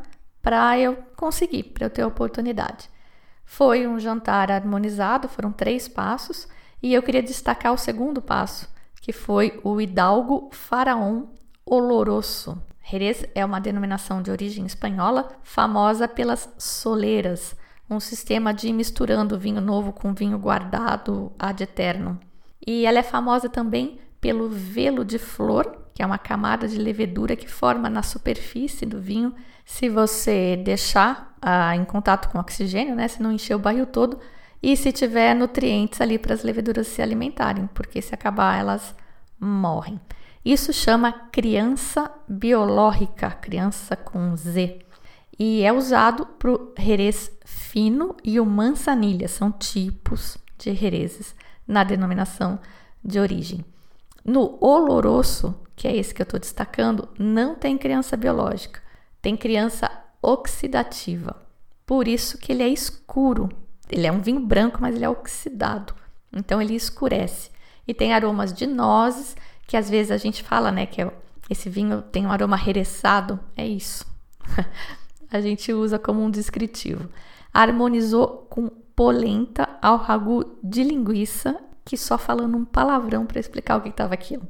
[0.45, 2.91] para eu conseguir, para eu ter oportunidade.
[3.47, 6.47] Foi um jantar harmonizado, foram três passos,
[6.83, 8.69] e eu queria destacar o segundo passo,
[9.01, 11.29] que foi o Hidalgo Faraón
[11.65, 12.63] Oloroso.
[12.87, 17.57] Jerez é uma denominação de origem espanhola, famosa pelas soleiras,
[17.89, 22.21] um sistema de misturando vinho novo com vinho guardado ad eterno.
[22.67, 27.37] E ela é famosa também pelo velo de flor, que é uma camada de levedura
[27.37, 29.33] que forma na superfície do vinho
[29.65, 33.09] se você deixar ah, em contato com oxigênio, né?
[33.09, 34.19] Se não encher o barril todo,
[34.63, 38.95] e se tiver nutrientes ali para as leveduras se alimentarem, porque se acabar elas
[39.39, 40.01] morrem.
[40.45, 44.81] Isso chama criança biológica, criança com Z.
[45.39, 51.35] E é usado para o Jerez fino e o manzanilha, são tipos de Jerezes
[51.67, 52.59] na denominação
[53.03, 53.65] de origem.
[54.25, 58.81] No oloroso, que é esse que eu estou destacando, não tem criança biológica,
[59.21, 59.91] tem criança
[60.23, 61.37] oxidativa.
[61.87, 63.49] Por isso que ele é escuro,
[63.91, 65.95] ele é um vinho branco, mas ele é oxidado.
[66.33, 67.51] Então ele escurece.
[67.87, 71.13] E tem aromas de nozes, que às vezes a gente fala, né, que é,
[71.51, 73.39] esse vinho tem um aroma rereçado.
[73.57, 74.07] É isso.
[75.31, 77.09] a gente usa como um descritivo.
[77.53, 83.83] Harmonizou com polenta ao ragu de linguiça, que só falando um palavrão para explicar o
[83.83, 84.49] que estava aquilo.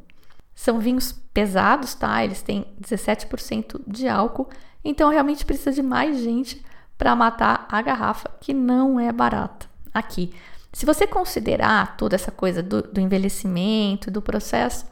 [0.65, 2.25] São vinhos pesados, tá?
[2.25, 4.49] Eles têm 17% de álcool,
[4.83, 6.65] então realmente precisa de mais gente
[6.97, 10.33] para matar a garrafa, que não é barata aqui.
[10.73, 14.87] Se você considerar toda essa coisa do, do envelhecimento, do processo,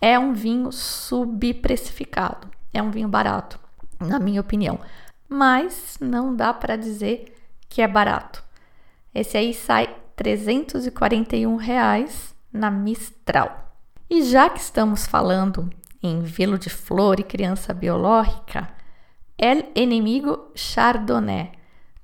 [0.00, 3.60] é um vinho subprecificado, é um vinho barato,
[4.00, 4.80] na minha opinião.
[5.28, 7.36] Mas não dá para dizer
[7.68, 8.42] que é barato.
[9.14, 13.67] Esse aí sai 341 reais na Mistral.
[14.10, 15.70] E já que estamos falando
[16.02, 18.68] em velo de flor e criança biológica,
[19.36, 21.52] El Enemigo Chardonnay.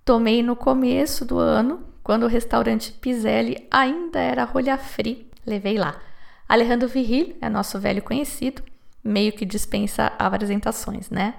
[0.04, 5.30] Tomei no começo do ano, quando o restaurante Piselli ainda era rolha free.
[5.46, 6.00] Levei lá.
[6.46, 8.62] Alejandro Viril é nosso velho conhecido,
[9.02, 11.34] meio que dispensa apresentações, né?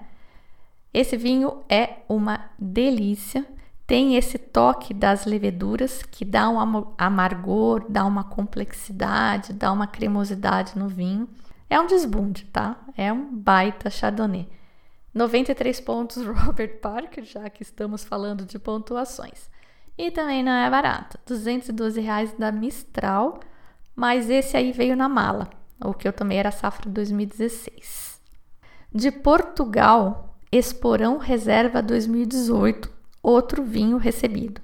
[0.92, 3.46] Esse vinho é uma delícia,
[3.88, 6.58] tem esse toque das leveduras que dá um
[6.98, 11.30] amargor, dá uma complexidade, dá uma cremosidade no vinho.
[11.70, 12.78] É um desbunde, tá?
[12.98, 14.48] É um baita chardonnay.
[15.14, 19.50] 93 pontos Robert Parker, já que estamos falando de pontuações.
[19.98, 23.40] E também não é barato, 212 reais da Mistral,
[23.96, 25.50] mas esse aí veio na mala,
[25.82, 28.20] o que eu tomei era safra 2016.
[28.94, 32.95] De Portugal, Esporão Reserva 2018,
[33.26, 34.62] outro vinho recebido.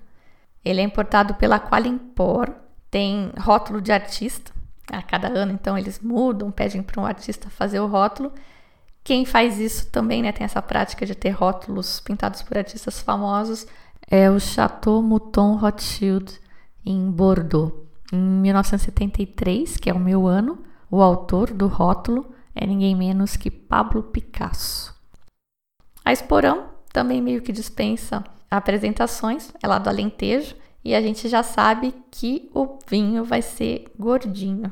[0.64, 2.52] Ele é importado pela Qualimpor,
[2.90, 4.52] tem rótulo de artista.
[4.92, 8.32] A cada ano, então, eles mudam, pedem para um artista fazer o rótulo.
[9.04, 13.66] Quem faz isso também, né, tem essa prática de ter rótulos pintados por artistas famosos,
[14.10, 16.40] é o Chateau Mouton Rothschild,
[16.86, 17.74] em Bordeaux.
[18.12, 23.50] Em 1973, que é o meu ano, o autor do rótulo é ninguém menos que
[23.50, 24.94] Pablo Picasso.
[26.04, 31.42] A Esporão também meio que dispensa apresentações, é lá do Alentejo, e a gente já
[31.42, 34.72] sabe que o vinho vai ser gordinho.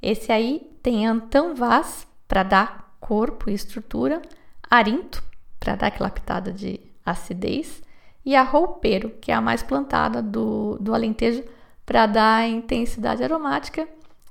[0.00, 4.22] Esse aí tem Antão Vaz para dar corpo e estrutura,
[4.70, 5.22] Arinto
[5.58, 7.82] para dar aquela pitada de acidez
[8.24, 11.44] e a Roupeiro, que é a mais plantada do, do Alentejo,
[11.84, 13.88] para dar intensidade aromática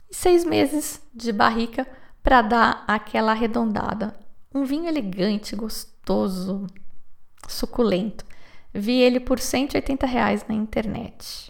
[0.10, 1.88] e seis meses de barrica
[2.22, 4.14] para dar aquela arredondada.
[4.54, 6.68] Um vinho elegante, gostoso,
[7.48, 8.26] suculento.
[8.78, 11.50] Vi ele por 180 reais na internet.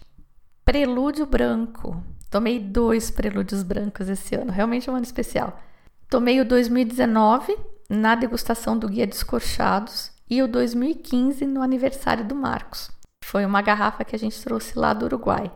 [0.64, 2.00] Prelúdio branco.
[2.30, 5.60] Tomei dois prelúdios brancos esse ano, realmente é um ano especial.
[6.08, 7.56] Tomei o 2019
[7.90, 12.92] na degustação do Guia Descorchados e o 2015 no aniversário do Marcos.
[13.24, 15.50] Foi uma garrafa que a gente trouxe lá do Uruguai.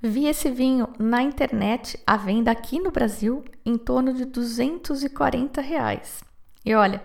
[0.00, 6.22] Vi esse vinho na internet à venda aqui no Brasil em torno de 240 reais.
[6.64, 7.02] E olha,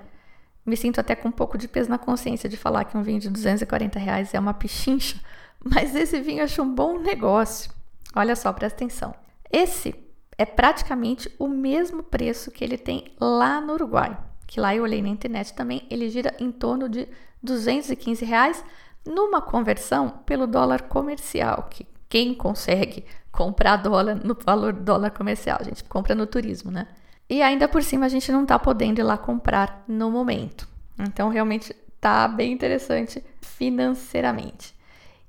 [0.65, 3.19] me sinto até com um pouco de peso na consciência de falar que um vinho
[3.19, 5.19] de 240 reais é uma pichincha,
[5.63, 7.71] mas esse vinho acho um bom negócio.
[8.15, 9.13] Olha só, presta atenção.
[9.51, 9.95] Esse
[10.37, 15.01] é praticamente o mesmo preço que ele tem lá no Uruguai, que lá eu olhei
[15.01, 17.07] na internet também, ele gira em torno de
[17.41, 18.63] 215 reais
[19.05, 25.63] numa conversão pelo dólar comercial, que quem consegue comprar dólar no valor dólar comercial, a
[25.63, 26.87] gente compra no turismo, né?
[27.31, 30.67] E ainda por cima a gente não tá podendo ir lá comprar no momento.
[30.99, 34.75] Então realmente tá bem interessante financeiramente.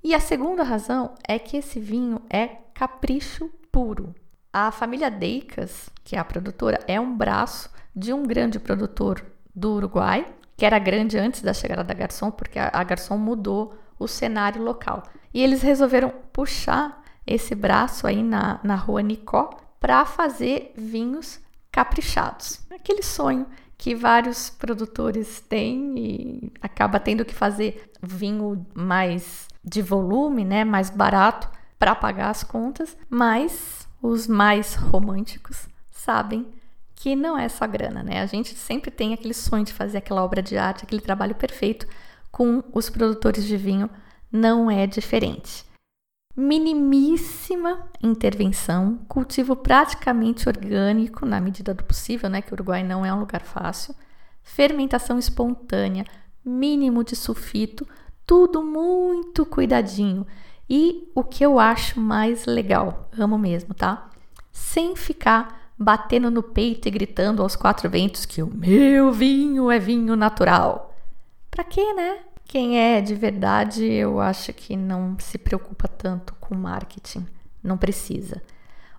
[0.02, 4.12] E a segunda razão é que esse vinho é capricho puro.
[4.52, 9.74] A família Deicas, que é a produtora, é um braço de um grande produtor do
[9.74, 14.60] Uruguai, que era grande antes da chegada da Garçom, porque a Garçom mudou o cenário
[14.60, 15.04] local.
[15.32, 21.40] E eles resolveram puxar esse braço aí na, na rua Nicó para fazer vinhos
[21.72, 22.60] caprichados.
[22.70, 23.46] Aquele sonho
[23.78, 30.90] que vários produtores têm e acaba tendo que fazer vinho mais de volume, né, mais
[30.90, 36.46] barato para pagar as contas, mas os mais românticos sabem
[36.94, 38.20] que não é só grana, né?
[38.20, 41.86] A gente sempre tem aquele sonho de fazer aquela obra de arte, aquele trabalho perfeito
[42.30, 43.90] com os produtores de vinho
[44.30, 45.64] não é diferente.
[46.34, 52.40] Minimíssima intervenção, cultivo praticamente orgânico na medida do possível, né?
[52.40, 53.94] Que o Uruguai não é um lugar fácil.
[54.42, 56.06] Fermentação espontânea,
[56.44, 57.86] mínimo de sulfito,
[58.26, 60.26] tudo muito cuidadinho.
[60.68, 64.08] E o que eu acho mais legal, amo mesmo, tá?
[64.50, 69.78] Sem ficar batendo no peito e gritando aos quatro ventos que o meu vinho é
[69.78, 70.94] vinho natural.
[71.50, 72.20] Pra quê, né?
[72.44, 77.26] Quem é de verdade, eu acho que não se preocupa tanto com marketing,
[77.62, 78.42] não precisa.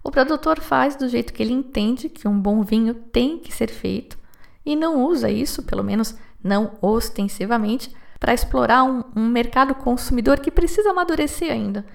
[0.03, 3.69] O produtor faz do jeito que ele entende que um bom vinho tem que ser
[3.69, 4.17] feito
[4.65, 10.51] e não usa isso, pelo menos não ostensivamente, para explorar um, um, mercado consumidor que
[10.51, 11.85] precisa amadurecer ainda.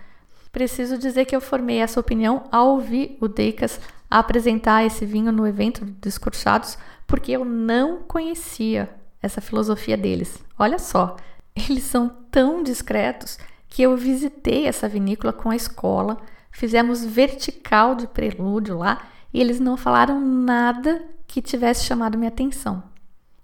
[0.53, 3.81] Preciso dizer que eu formei essa opinião ao ouvir o Deicas
[4.11, 8.89] apresentar esse vinho no evento do Descorchados, porque eu não conhecia
[9.23, 10.43] essa filosofia deles.
[10.59, 11.17] Olha só,
[11.69, 13.39] eles são tão discretos
[13.69, 16.19] que eu visitei essa vinícola com a escola,
[16.51, 19.03] fizemos vertical de prelúdio lá
[19.33, 22.83] e eles não falaram nada que tivesse chamado minha atenção.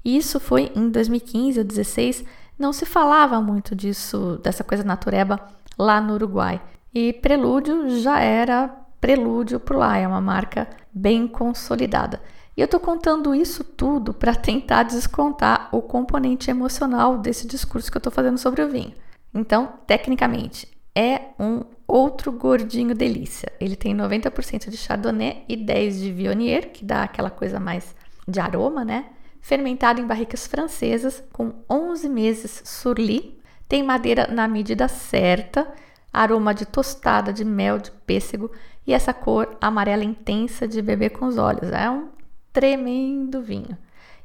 [0.04, 2.24] Isso foi em 2015 ou 2016,
[2.58, 5.40] não se falava muito disso, dessa coisa natureba
[5.78, 6.60] lá no Uruguai.
[6.94, 8.68] E Prelúdio já era
[9.00, 12.20] Prelúdio por lá, é uma marca bem consolidada.
[12.56, 17.96] E eu estou contando isso tudo para tentar descontar o componente emocional desse discurso que
[17.96, 18.94] eu estou fazendo sobre o vinho.
[19.34, 23.52] Então, tecnicamente, é um outro gordinho delícia.
[23.60, 27.94] Ele tem 90% de Chardonnay e 10 de Viognier, que dá aquela coisa mais
[28.26, 29.06] de aroma, né?
[29.40, 33.40] Fermentado em barricas francesas com 11 meses surli.
[33.68, 35.66] Tem madeira na medida certa,
[36.12, 38.50] aroma de tostada, de mel, de pêssego
[38.86, 41.70] e essa cor amarela intensa de beber com os olhos.
[41.72, 42.08] É um
[42.54, 43.76] tremendo vinho.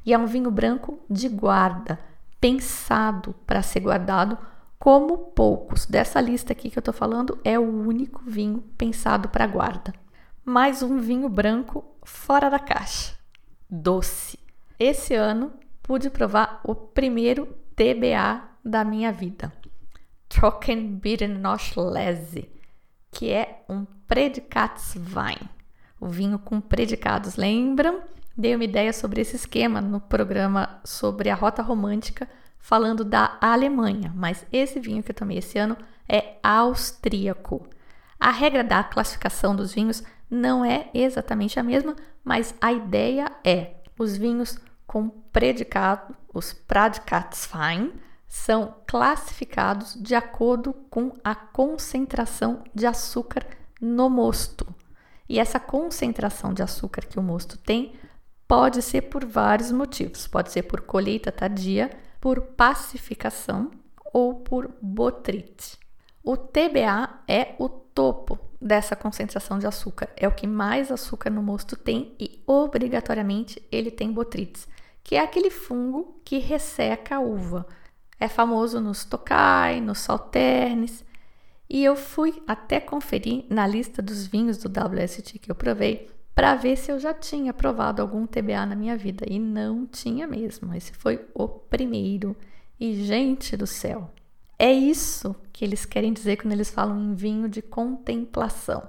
[0.06, 2.00] E é um vinho branco de guarda,
[2.40, 4.38] pensado para ser guardado
[4.78, 5.84] como poucos.
[5.84, 9.92] Dessa lista aqui que eu estou falando, é o único vinho pensado para guarda.
[10.42, 13.14] Mais um vinho branco fora da caixa.
[13.68, 14.38] Doce.
[14.78, 15.52] Esse ano
[15.82, 17.44] pude provar o primeiro
[17.76, 19.52] TBA da minha vida.
[20.28, 22.48] Trockenbeerenauslese,
[23.10, 25.36] que é um Predikatswein.
[26.00, 28.00] O vinho com predicados, lembram?
[28.36, 32.28] Dei uma ideia sobre esse esquema no programa sobre a rota romântica
[32.58, 35.76] falando da Alemanha, mas esse vinho que eu tomei esse ano
[36.08, 37.66] é austríaco.
[38.18, 43.74] A regra da classificação dos vinhos não é exatamente a mesma, mas a ideia é
[43.98, 47.92] os vinhos com predicado, os Pradikatswein,
[48.26, 53.44] são classificados de acordo com a concentração de açúcar
[53.80, 54.66] no mosto.
[55.28, 57.92] E essa concentração de açúcar que o mosto tem
[58.50, 60.26] pode ser por vários motivos.
[60.26, 61.88] Pode ser por colheita tardia,
[62.20, 63.70] por pacificação
[64.12, 65.78] ou por botrite.
[66.20, 71.40] O TBA é o topo dessa concentração de açúcar, é o que mais açúcar no
[71.40, 74.66] mosto tem e obrigatoriamente ele tem botrites,
[75.04, 77.64] que é aquele fungo que resseca a uva.
[78.18, 81.04] É famoso nos tocai, nos salternes.
[81.68, 86.10] E eu fui até conferir na lista dos vinhos do WST que eu provei
[86.40, 90.26] para ver se eu já tinha provado algum TBA na minha vida e não tinha
[90.26, 90.74] mesmo.
[90.74, 92.34] Esse foi o primeiro.
[92.80, 94.10] E gente do céu,
[94.58, 98.88] é isso que eles querem dizer quando eles falam em vinho de contemplação.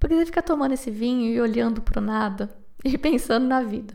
[0.00, 2.52] Porque você fica tomando esse vinho e olhando para o nada
[2.84, 3.94] e pensando na vida.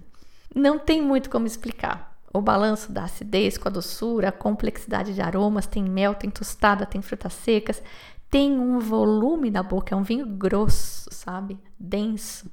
[0.56, 2.18] Não tem muito como explicar.
[2.34, 6.86] O balanço da acidez com a doçura, a complexidade de aromas, tem mel, tem tostada,
[6.86, 7.84] tem frutas secas,
[8.30, 11.60] tem um volume na boca, é um vinho grosso, sabe?
[11.78, 12.50] Denso.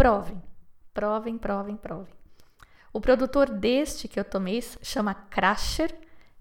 [0.00, 0.42] Provem,
[0.94, 2.14] provem, provem, provem.
[2.90, 5.94] O produtor deste que eu tomei chama Crasher,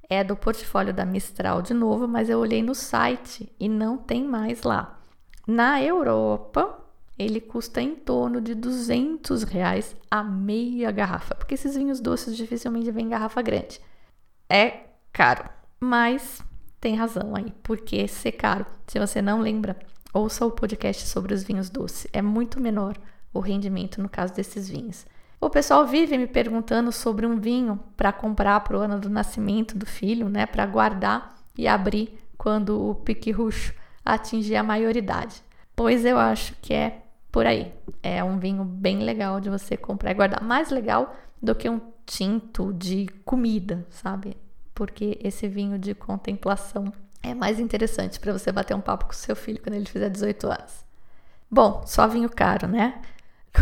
[0.09, 4.23] é do portfólio da Mistral de novo, mas eu olhei no site e não tem
[4.23, 5.01] mais lá.
[5.45, 6.79] Na Europa,
[7.17, 12.89] ele custa em torno de 200 reais a meia garrafa, porque esses vinhos doces dificilmente
[12.91, 13.81] vêm em garrafa grande.
[14.49, 15.49] É caro,
[15.81, 16.41] mas
[16.79, 19.77] tem razão aí, porque ser caro, se você não lembra,
[20.13, 22.97] ouça o podcast sobre os vinhos doces, é muito menor
[23.33, 25.05] o rendimento no caso desses vinhos.
[25.41, 29.77] O pessoal vive me perguntando sobre um vinho para comprar para o ano do nascimento
[29.77, 33.73] do filho, né, para guardar e abrir quando o pique ruxo
[34.03, 35.41] atingir a maioridade.
[35.75, 37.73] Pois eu acho que é por aí.
[38.03, 40.43] É um vinho bem legal de você comprar e guardar.
[40.43, 44.35] Mais legal do que um tinto de comida, sabe?
[44.73, 49.35] Porque esse vinho de contemplação é mais interessante para você bater um papo com seu
[49.35, 50.85] filho quando ele fizer 18 anos.
[51.49, 53.01] Bom, só vinho caro, né?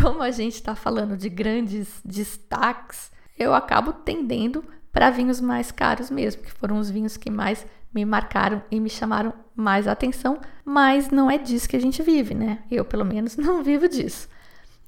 [0.02, 6.10] Como a gente está falando de grandes destaques, eu acabo tendendo para vinhos mais caros
[6.10, 11.10] mesmo, que foram os vinhos que mais me marcaram e me chamaram mais atenção, mas
[11.10, 12.58] não é disso que a gente vive, né?
[12.70, 14.28] Eu, pelo menos, não vivo disso.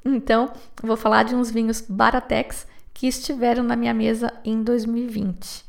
[0.04, 0.52] Então,
[0.82, 5.64] vou falar de uns vinhos Baratex que estiveram na minha mesa em 2020.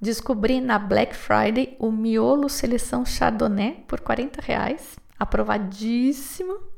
[0.00, 6.69] Descobri na Black Friday o Miolo Seleção Chardonnay por 40 reais, aprovadíssimo.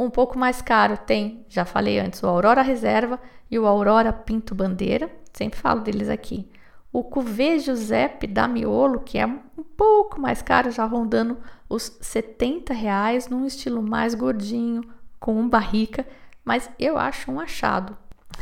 [0.00, 3.20] Um pouco mais caro tem, já falei antes, o Aurora Reserva
[3.50, 6.50] e o Aurora Pinto Bandeira, sempre falo deles aqui.
[6.90, 11.36] O Cuvée Giuseppe da Miolo, que é um pouco mais caro, já rondando
[11.68, 14.82] os 70 reais, num estilo mais gordinho,
[15.20, 16.06] com um barrica,
[16.42, 17.94] mas eu acho um achado.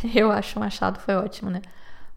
[0.14, 1.61] Eu acho um achado, foi ótimo, né?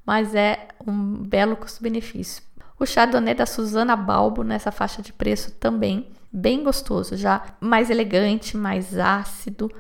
[0.06, 2.44] Mas é um belo custo-benefício.
[2.78, 8.56] O Chardonnay da Susana Balbo, nessa faixa de preço também, bem gostoso, já mais elegante,
[8.56, 9.72] mais ácido,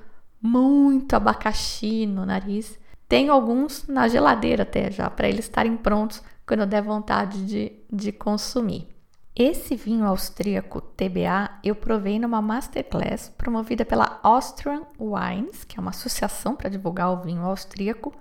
[0.41, 2.79] muito abacaxi no nariz.
[3.07, 7.71] Tem alguns na geladeira até já, para eles estarem prontos quando eu der vontade de,
[7.91, 8.87] de consumir.
[9.33, 15.91] Esse vinho austríaco TBA eu provei numa masterclass promovida pela Austrian Wines, que é uma
[15.91, 18.13] associação para divulgar o vinho austríaco,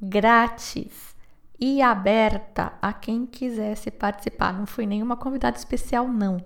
[0.00, 1.14] grátis
[1.60, 4.54] e aberta a quem quisesse participar.
[4.54, 6.42] Não fui nenhuma convidada especial, não.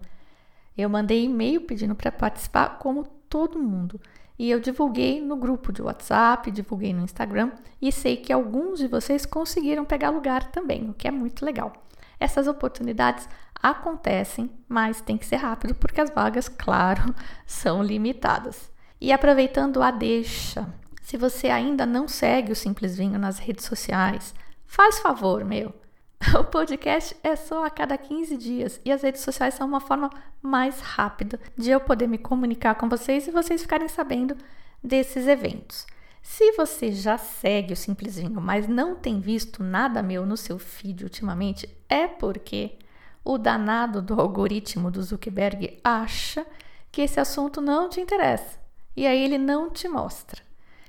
[0.77, 4.01] Eu mandei e-mail pedindo para participar, como todo mundo.
[4.39, 8.89] E eu divulguei no grupo de WhatsApp, divulguei no Instagram e sei que alguns de
[8.89, 11.73] vocês conseguiram pegar lugar também, o que é muito legal.
[12.19, 13.29] Essas oportunidades
[13.63, 17.15] acontecem, mas tem que ser rápido porque as vagas, claro,
[17.47, 18.71] são limitadas.
[18.99, 20.67] E aproveitando a deixa,
[21.03, 25.75] se você ainda não segue o Simples Vinho nas redes sociais, faz favor, meu.
[26.39, 30.11] O podcast é só a cada 15 dias e as redes sociais são uma forma
[30.43, 34.37] mais rápida de eu poder me comunicar com vocês e vocês ficarem sabendo
[34.83, 35.87] desses eventos.
[36.23, 41.05] Se você já segue o Simplesinho, mas não tem visto nada meu no seu feed
[41.05, 42.79] ultimamente, é porque
[43.25, 46.47] o danado do algoritmo do Zuckerberg acha
[46.93, 48.61] que esse assunto não te interessa
[48.97, 50.43] e aí ele não te mostra.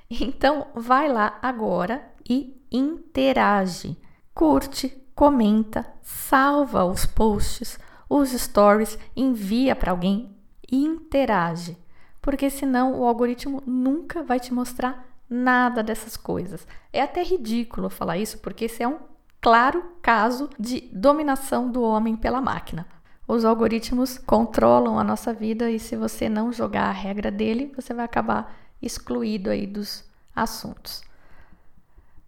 [0.10, 3.98] Então, vai lá agora e interage.
[4.34, 10.36] Curte, comenta, salva os posts, os stories, envia para alguém
[10.72, 11.78] e interage.
[12.22, 16.68] Porque senão o algoritmo nunca vai te mostrar nada dessas coisas.
[16.91, 18.99] É até ridículo falar isso, porque esse é um
[19.39, 22.86] claro caso de dominação do homem pela máquina.
[23.28, 27.93] Os algoritmos controlam a nossa vida e se você não jogar a regra dele, você
[27.93, 30.03] vai acabar excluído aí dos
[30.36, 31.01] assuntos.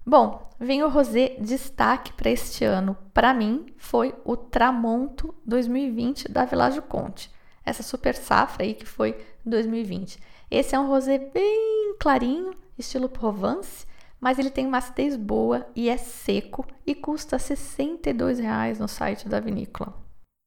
[0.05, 6.81] Bom, vinho rosé destaque para este ano, para mim, foi o Tramonto 2020 da Village
[6.81, 7.31] Conte.
[7.65, 10.19] Essa super safra aí que foi 2020.
[10.51, 13.85] Esse é um rosé bem clarinho, estilo Provence,
[14.19, 19.29] mas ele tem uma acidez boa e é seco e custa R$ 62,00 no site
[19.29, 19.93] da vinícola.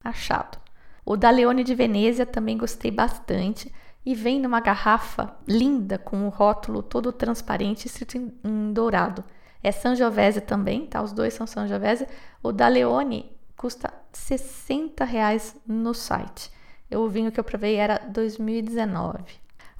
[0.04, 0.58] Achado.
[1.04, 3.72] O da Leone de Venezia também gostei bastante
[4.04, 9.24] e vem numa garrafa linda com o rótulo todo transparente escrito em dourado.
[9.66, 11.02] É Sangiovese também, tá?
[11.02, 12.06] Os dois são Sangiovese.
[12.40, 16.52] O da Leone custa 60 reais no site.
[16.88, 19.24] O vinho que eu provei era 2019.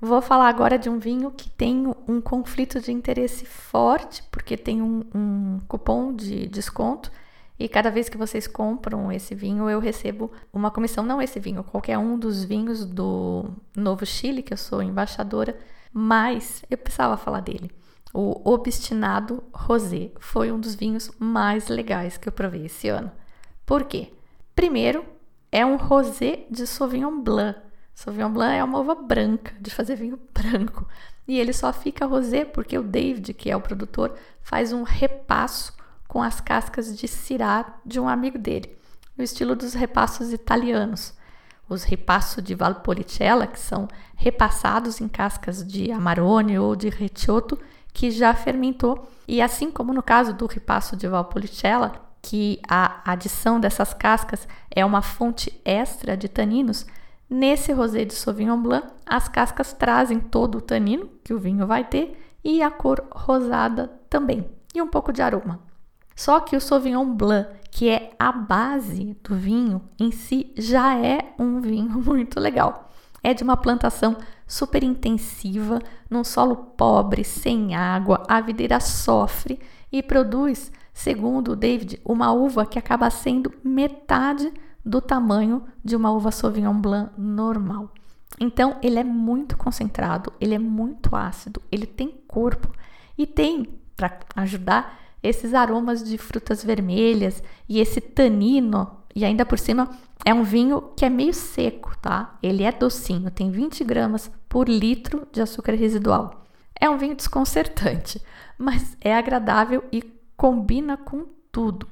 [0.00, 4.82] Vou falar agora de um vinho que tem um conflito de interesse forte, porque tem
[4.82, 7.12] um, um cupom de desconto
[7.56, 11.62] e cada vez que vocês compram esse vinho, eu recebo uma comissão, não esse vinho,
[11.62, 13.44] qualquer um dos vinhos do
[13.76, 15.56] Novo Chile, que eu sou embaixadora,
[15.92, 17.70] mas eu precisava falar dele.
[18.12, 23.10] O Obstinado Rosé foi um dos vinhos mais legais que eu provei esse ano.
[23.64, 24.12] Por quê?
[24.54, 25.04] Primeiro,
[25.52, 27.58] é um rosé de Sauvignon Blanc.
[27.94, 30.86] Sauvignon Blanc é uma uva branca, de fazer vinho branco.
[31.26, 35.74] E ele só fica rosé porque o David, que é o produtor, faz um repasso
[36.06, 38.76] com as cascas de cirá de um amigo dele,
[39.16, 41.12] no estilo dos repassos italianos.
[41.68, 47.58] Os repassos de Valpolicella, que são repassados em cascas de Amarone ou de Recioto,
[47.96, 49.08] que já fermentou.
[49.26, 54.84] E assim como no caso do repasso de Valpolicella, que a adição dessas cascas é
[54.84, 56.84] uma fonte extra de taninos,
[57.28, 61.84] nesse rosé de Sauvignon Blanc, as cascas trazem todo o tanino que o vinho vai
[61.84, 65.58] ter e a cor rosada também, e um pouco de aroma.
[66.14, 71.32] Só que o Sauvignon Blanc, que é a base do vinho em si, já é
[71.38, 72.90] um vinho muito legal.
[73.22, 79.58] É de uma plantação super intensiva, num solo pobre, sem água, a videira sofre
[79.90, 84.52] e produz, segundo o David, uma uva que acaba sendo metade
[84.84, 87.90] do tamanho de uma uva Sauvignon Blanc normal.
[88.38, 92.70] Então, ele é muito concentrado, ele é muito ácido, ele tem corpo
[93.16, 98.90] e tem, para ajudar, esses aromas de frutas vermelhas e esse tanino.
[99.14, 99.90] E ainda por cima
[100.24, 102.36] é um vinho que é meio seco, tá?
[102.42, 106.44] Ele é docinho, tem 20 gramas por litro de açúcar residual.
[106.78, 108.22] É um vinho desconcertante,
[108.58, 110.02] mas é agradável e
[110.36, 111.88] combina com tudo.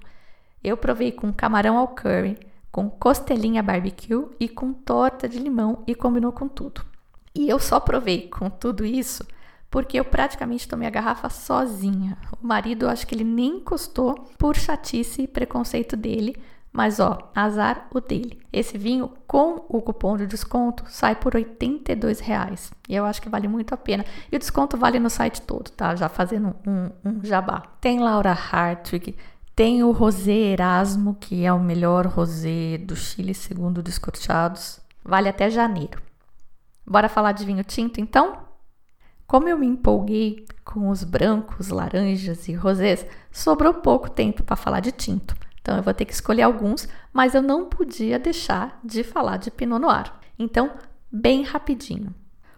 [0.62, 2.38] Eu provei com camarão ao curry,
[2.70, 6.84] com costelinha barbecue e com torta de limão e combinou com tudo.
[7.34, 9.26] E eu só provei com tudo isso
[9.74, 12.16] porque eu praticamente tomei a garrafa sozinha.
[12.40, 16.36] O marido, acho que ele nem encostou por chatice e preconceito dele,
[16.74, 18.40] mas ó, azar o dele.
[18.52, 21.46] Esse vinho com o cupom de desconto sai por R$
[22.20, 22.72] reais.
[22.88, 24.04] E eu acho que vale muito a pena.
[24.30, 25.94] E o desconto vale no site todo, tá?
[25.94, 27.62] Já fazendo um, um jabá.
[27.80, 29.14] Tem Laura Hartwig,
[29.54, 34.80] tem o Rosé Erasmo, que é o melhor rosé do Chile, segundo Descorteados.
[35.04, 36.02] Vale até janeiro.
[36.84, 38.36] Bora falar de vinho tinto então?
[39.28, 44.80] Como eu me empolguei com os brancos, laranjas e rosés, sobrou pouco tempo para falar
[44.80, 45.36] de tinto.
[45.64, 49.50] Então eu vou ter que escolher alguns, mas eu não podia deixar de falar de
[49.50, 50.12] Pinot Noir.
[50.38, 50.72] Então,
[51.10, 52.14] bem rapidinho.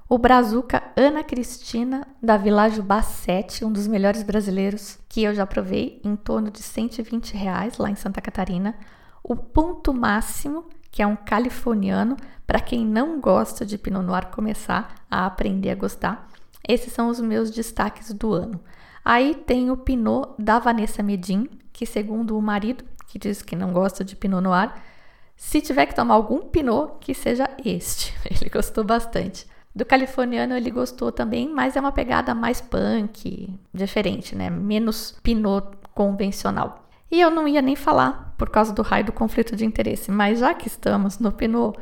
[0.08, 6.00] O Brazuca Ana Cristina da Világio Bassete, um dos melhores brasileiros que eu já provei,
[6.02, 8.74] em torno de 120 reais lá em Santa Catarina.
[9.22, 14.96] O Ponto Máximo, que é um californiano, para quem não gosta de Pinot Noir começar
[15.08, 16.28] a aprender a gostar.
[16.68, 18.60] Esses são os meus destaques do ano.
[19.04, 23.72] Aí tem o Pinot da Vanessa Medin, que segundo o marido, que diz que não
[23.72, 24.72] gosta de Pinot Noir,
[25.36, 28.14] Se tiver que tomar algum pinot, que seja este.
[28.24, 29.46] Ele gostou bastante.
[29.74, 34.48] Do californiano ele gostou também, mas é uma pegada mais punk, diferente, né?
[34.48, 36.88] Menos pinot convencional.
[37.10, 40.38] E eu não ia nem falar por causa do raio do conflito de interesse, mas
[40.38, 41.78] já que estamos no pinot,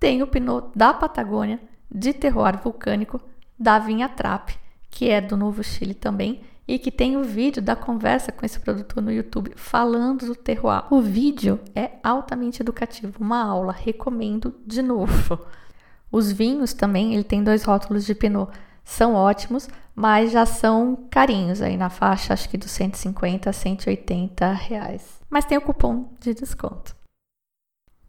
[0.00, 3.20] tem o pinot da Patagônia, de terroir vulcânico,
[3.56, 4.50] da vinha Trap,
[4.90, 8.60] que é do Novo Chile também, e que tem o vídeo da conversa com esse
[8.60, 10.84] produtor no YouTube falando do terroir.
[10.92, 15.40] O vídeo é altamente educativo, uma aula, recomendo de novo.
[16.12, 18.52] Os vinhos também, ele tem dois rótulos de Pinot,
[18.84, 24.52] são ótimos, mas já são carinhos aí na faixa, acho que dos 150 a 180
[24.52, 25.20] reais.
[25.28, 26.97] Mas tem o cupom de desconto.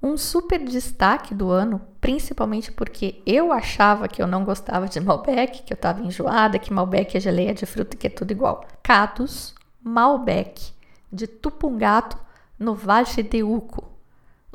[0.01, 5.63] Um super destaque do ano, principalmente porque eu achava que eu não gostava de Malbec,
[5.63, 8.65] que eu estava enjoada, que Malbec é geleia de fruta, que é tudo igual.
[8.81, 10.71] Cados Malbec,
[11.11, 12.17] de Tupungato,
[12.57, 13.89] no Vale de Uco,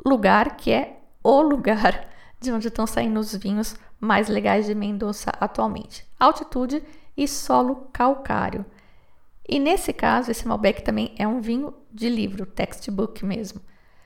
[0.03, 2.07] lugar que é o lugar
[2.39, 6.07] de onde estão saindo os vinhos mais legais de Mendoza atualmente.
[6.19, 6.83] Altitude
[7.15, 8.65] e solo calcário.
[9.47, 13.61] E nesse caso, esse Malbec também é um vinho de livro, textbook mesmo.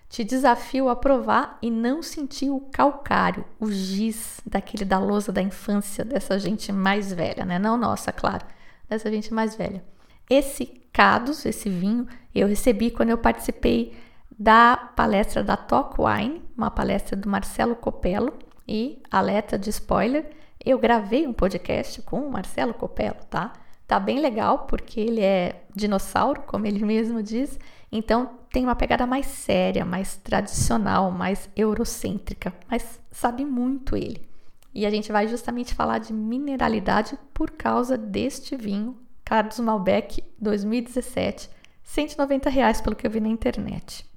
[0.10, 5.42] Te desafio a provar e não sentir o calcário, o giz daquele da lousa da
[5.42, 7.60] infância dessa gente mais velha, né?
[7.60, 8.46] Não nossa, claro,
[8.90, 9.84] dessa gente mais velha.
[10.28, 13.96] Esse Cados, esse vinho, eu recebi quando eu participei
[14.38, 18.34] da palestra da Talk Wine, uma palestra do Marcelo Copello,
[18.68, 20.30] e alerta de spoiler,
[20.64, 23.54] eu gravei um podcast com o Marcelo Copello, tá?
[23.88, 27.58] Tá bem legal porque ele é dinossauro, como ele mesmo diz,
[27.92, 34.28] então tem uma pegada mais séria, mais tradicional, mais eurocêntrica, mas sabe muito ele.
[34.74, 41.50] E a gente vai justamente falar de mineralidade por causa deste vinho, Carlos Malbec 2017,
[41.84, 44.08] 190 reais pelo que eu vi na internet.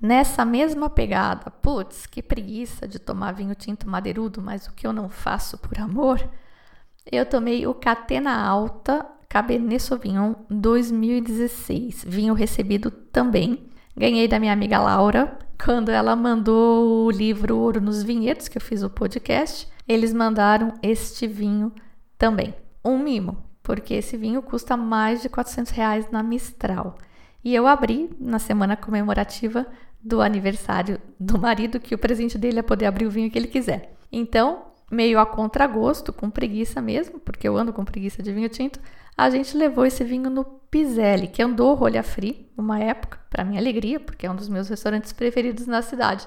[0.00, 4.92] Nessa mesma pegada, putz, que preguiça de tomar vinho tinto madeirudo, mas o que eu
[4.92, 6.26] não faço por amor,
[7.10, 13.70] eu tomei o Catena Alta Cabernet Sauvignon 2016, vinho recebido também.
[13.96, 18.60] Ganhei da minha amiga Laura quando ela mandou o livro Ouro nos Vinhedos, que eu
[18.60, 19.68] fiz o podcast.
[19.86, 21.72] Eles mandaram este vinho
[22.18, 22.52] também.
[22.84, 26.98] Um mimo, porque esse vinho custa mais de 400 reais na Mistral.
[27.44, 29.64] E eu abri na semana comemorativa
[30.02, 33.46] do aniversário do marido que o presente dele é poder abrir o vinho que ele
[33.46, 33.94] quiser.
[34.10, 38.80] Então, meio a contragosto, com preguiça mesmo, porque eu ando com preguiça de vinho tinto,
[39.20, 43.60] a gente levou esse vinho no Pizelli, que andou rolha free uma época, para minha
[43.60, 46.26] alegria, porque é um dos meus restaurantes preferidos na cidade.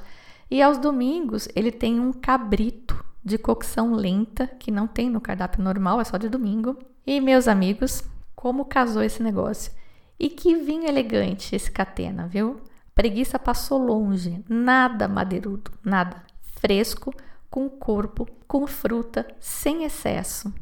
[0.49, 5.63] E aos domingos ele tem um cabrito de cocção lenta, que não tem no cardápio
[5.63, 6.77] normal, é só de domingo.
[7.03, 8.03] E meus amigos,
[8.35, 9.71] como casou esse negócio?
[10.19, 12.61] E que vinho elegante esse Catena, viu?
[12.93, 16.23] Preguiça passou longe, nada madeirudo, nada.
[16.59, 17.11] Fresco,
[17.49, 20.53] com corpo, com fruta, sem excesso.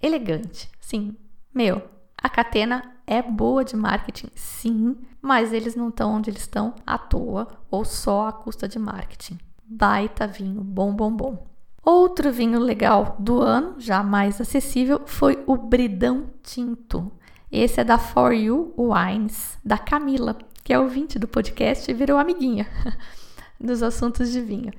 [0.00, 1.14] Elegante, sim.
[1.54, 1.82] Meu,
[2.16, 6.98] a Catena é boa de marketing, sim, mas eles não estão onde eles estão à
[6.98, 9.38] toa ou só à custa de marketing.
[9.64, 11.46] Baita vinho, bom, bom, bom.
[11.82, 17.10] Outro vinho legal do ano, já mais acessível, foi o Bridão Tinto.
[17.50, 20.36] Esse é da For You Wines, da Camila
[20.68, 22.68] que é ouvinte do podcast e virou amiguinha
[23.58, 24.70] dos assuntos de vinho.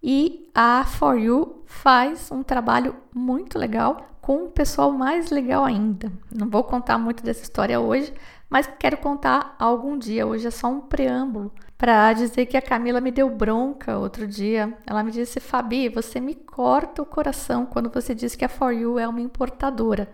[0.00, 6.10] E a For You faz um trabalho muito legal com um pessoal mais legal ainda.
[6.34, 8.10] Não vou contar muito dessa história hoje,
[8.48, 10.26] mas quero contar algum dia.
[10.26, 14.72] Hoje é só um preâmbulo para dizer que a Camila me deu bronca outro dia.
[14.86, 18.72] Ela me disse: Fabi, você me corta o coração quando você diz que a For
[18.72, 20.08] You é uma importadora.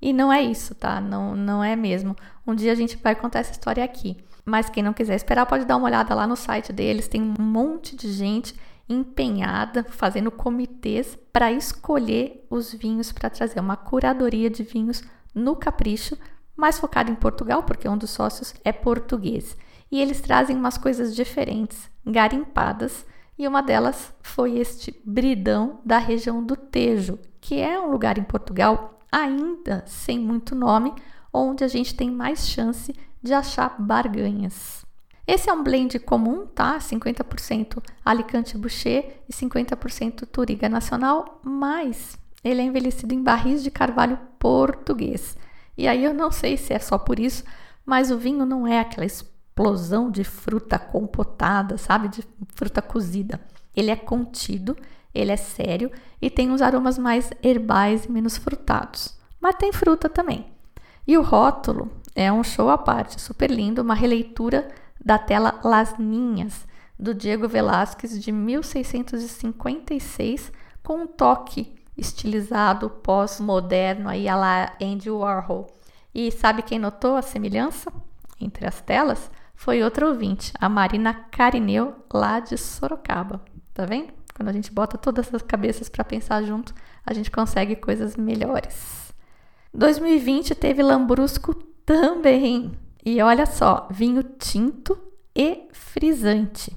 [0.00, 0.98] E não é isso, tá?
[0.98, 2.16] Não, não é mesmo.
[2.46, 4.16] Um dia a gente vai contar essa história aqui.
[4.46, 7.34] Mas quem não quiser esperar pode dar uma olhada lá no site deles, tem um
[7.38, 8.54] monte de gente
[8.88, 15.02] empenhada fazendo comitês para escolher os vinhos para trazer uma curadoria de vinhos
[15.34, 16.16] no Capricho,
[16.56, 19.56] mais focado em Portugal, porque um dos sócios é português.
[19.90, 23.04] E eles trazem umas coisas diferentes, garimpadas,
[23.38, 28.24] e uma delas foi este bridão da região do Tejo, que é um lugar em
[28.24, 30.94] Portugal ainda sem muito nome,
[31.32, 34.85] onde a gente tem mais chance de achar barganhas.
[35.26, 36.78] Esse é um blend comum, tá?
[36.78, 44.18] 50% Alicante Boucher e 50% Turiga Nacional, mas ele é envelhecido em barris de carvalho
[44.38, 45.36] português.
[45.76, 47.42] E aí eu não sei se é só por isso,
[47.84, 52.08] mas o vinho não é aquela explosão de fruta compotada, sabe?
[52.08, 52.24] De
[52.54, 53.40] fruta cozida.
[53.74, 54.76] Ele é contido,
[55.12, 55.90] ele é sério
[56.22, 59.16] e tem uns aromas mais herbais e menos frutados.
[59.40, 60.46] Mas tem fruta também.
[61.06, 64.68] E o rótulo é um show à parte, super lindo, uma releitura
[65.04, 66.66] da tela Las Ninhas,
[66.98, 70.50] do Diego Velázquez de 1656,
[70.82, 75.66] com um toque estilizado pós-moderno aí a lá Andy Warhol.
[76.14, 77.92] E sabe quem notou a semelhança
[78.40, 79.30] entre as telas?
[79.54, 83.40] Foi outra ouvinte, a Marina Carineu, lá de Sorocaba.
[83.72, 84.12] Tá vendo?
[84.34, 86.74] Quando a gente bota todas as cabeças para pensar junto,
[87.04, 89.14] a gente consegue coisas melhores.
[89.72, 91.54] 2020 teve Lambrusco
[91.86, 92.72] também.
[93.06, 94.98] E olha só, vinho tinto
[95.32, 96.76] e frisante.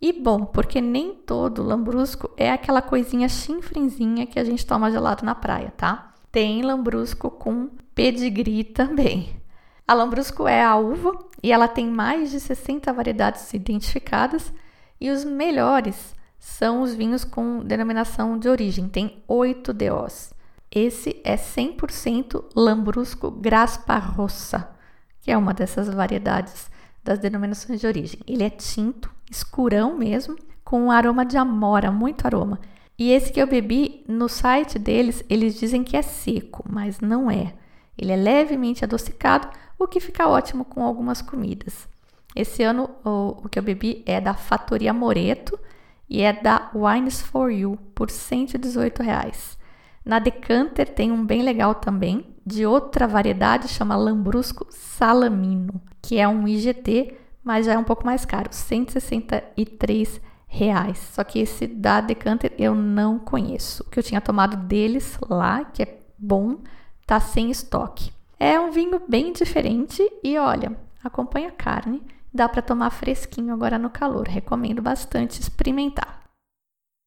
[0.00, 5.22] E bom, porque nem todo lambrusco é aquela coisinha chinfrinzinha que a gente toma gelado
[5.22, 6.14] na praia, tá?
[6.32, 9.36] Tem lambrusco com pedigree também.
[9.86, 11.12] A lambrusco é a uva
[11.42, 14.50] e ela tem mais de 60 variedades identificadas
[14.98, 20.32] e os melhores são os vinhos com denominação de origem, tem 8 DOs.
[20.70, 24.74] Esse é 100% lambrusco graspa rossa,
[25.26, 26.70] que é uma dessas variedades
[27.02, 28.20] das denominações de origem.
[28.28, 32.60] Ele é tinto, escurão mesmo, com um aroma de amora, muito aroma.
[32.96, 37.28] E esse que eu bebi, no site deles, eles dizem que é seco, mas não
[37.28, 37.54] é.
[37.98, 41.88] Ele é levemente adocicado, o que fica ótimo com algumas comidas.
[42.32, 45.58] Esse ano o, o que eu bebi é da Fatoria Moreto
[46.08, 49.58] e é da Wines for You por 118 reais.
[50.06, 56.28] Na Decanter tem um bem legal também, de outra variedade, chama Lambrusco Salamino, que é
[56.28, 60.98] um IGT, mas já é um pouco mais caro, 163 reais.
[61.12, 63.82] Só que esse da Decanter eu não conheço.
[63.82, 66.58] O que eu tinha tomado deles lá, que é bom,
[67.04, 68.12] tá sem estoque.
[68.38, 72.00] É um vinho bem diferente e olha, acompanha a carne,
[72.32, 74.28] dá para tomar fresquinho agora no calor.
[74.28, 76.25] Recomendo bastante experimentar.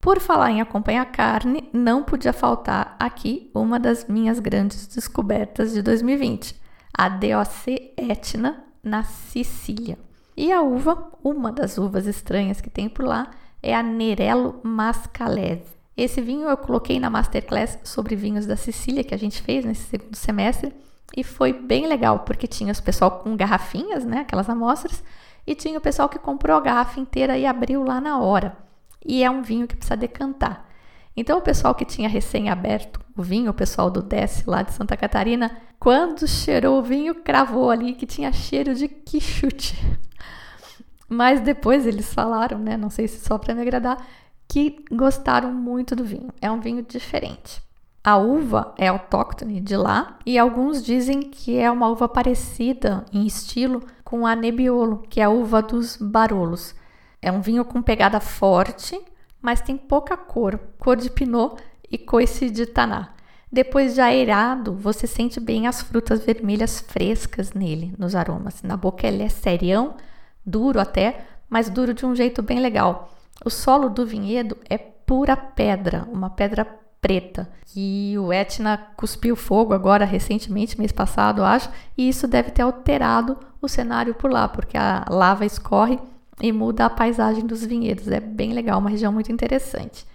[0.02, 5.82] Por falar em acompanhar carne, não podia faltar aqui uma das minhas grandes descobertas de
[5.82, 6.56] 2020,
[6.94, 10.00] a DOC Etna na Sicília.
[10.38, 13.30] E a uva, uma das uvas estranhas que tem por lá,
[13.62, 15.78] é a Nerello Mascalese.
[15.98, 19.84] Esse vinho eu coloquei na masterclass sobre vinhos da Sicília que a gente fez nesse
[19.84, 20.74] segundo semestre
[21.16, 25.04] e foi bem legal porque tinha o pessoal com garrafinhas, né, aquelas amostras,
[25.46, 28.69] e tinha o pessoal que comprou a garrafa inteira e abriu lá na hora.
[29.06, 30.68] E é um vinho que precisa decantar.
[31.16, 34.72] Então o pessoal que tinha recém aberto o vinho, o pessoal do Desce lá de
[34.72, 39.76] Santa Catarina, quando cheirou o vinho, cravou ali que tinha cheiro de quichute.
[41.10, 44.06] Mas depois eles falaram, né, não sei se só para me agradar,
[44.48, 46.30] que gostaram muito do vinho.
[46.42, 47.62] É um vinho diferente.
[48.04, 53.26] A uva é autóctone de lá e alguns dizem que é uma uva parecida em
[53.26, 56.74] estilo com a Nebbiolo, que é a uva dos Barolos.
[57.22, 59.00] É um vinho com pegada forte,
[59.42, 61.56] mas tem pouca cor, cor de pinot
[61.90, 63.14] e coice de taná.
[63.52, 68.62] Depois de aerado, você sente bem as frutas vermelhas frescas nele, nos aromas.
[68.62, 69.96] Na boca ele é serião,
[70.46, 73.12] duro até, mas duro de um jeito bem legal.
[73.44, 76.64] O solo do vinhedo é pura pedra, uma pedra
[77.02, 77.50] preta.
[77.76, 83.38] E o Etna cuspiu fogo agora recentemente, mês passado, acho, e isso deve ter alterado
[83.62, 85.98] o cenário por lá, porque a lava escorre
[86.42, 88.08] e muda a paisagem dos vinhedos.
[88.08, 90.06] É bem legal, uma região muito interessante.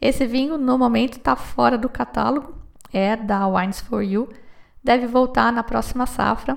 [0.00, 2.54] Esse vinho, no momento, está fora do catálogo,
[2.92, 4.28] é da Wines for You,
[4.82, 6.56] deve voltar na próxima safra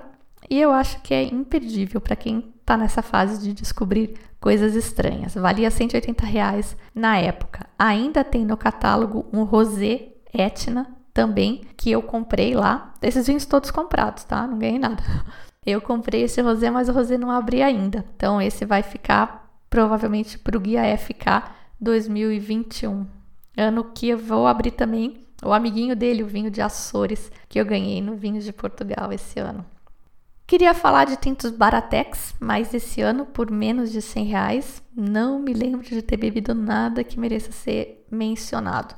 [0.50, 5.34] e eu acho que é imperdível para quem está nessa fase de descobrir coisas estranhas.
[5.36, 7.68] Valia 180 reais na época.
[7.78, 12.94] Ainda tem no catálogo um rosé Etna também, que eu comprei lá.
[13.02, 14.48] Esses vinhos todos comprados, tá?
[14.48, 15.04] Não ganhei nada.
[15.64, 18.04] Eu comprei esse rosé, mas o rosé não abri ainda.
[18.16, 23.06] Então esse vai ficar provavelmente para o Guia FK 2021.
[23.56, 27.66] Ano que eu vou abrir também o amiguinho dele, o vinho de Açores, que eu
[27.66, 29.64] ganhei no Vinhos de Portugal esse ano.
[30.48, 35.54] Queria falar de tintos Baratex, mas esse ano, por menos de 100 reais, não me
[35.54, 38.96] lembro de ter bebido nada que mereça ser mencionado.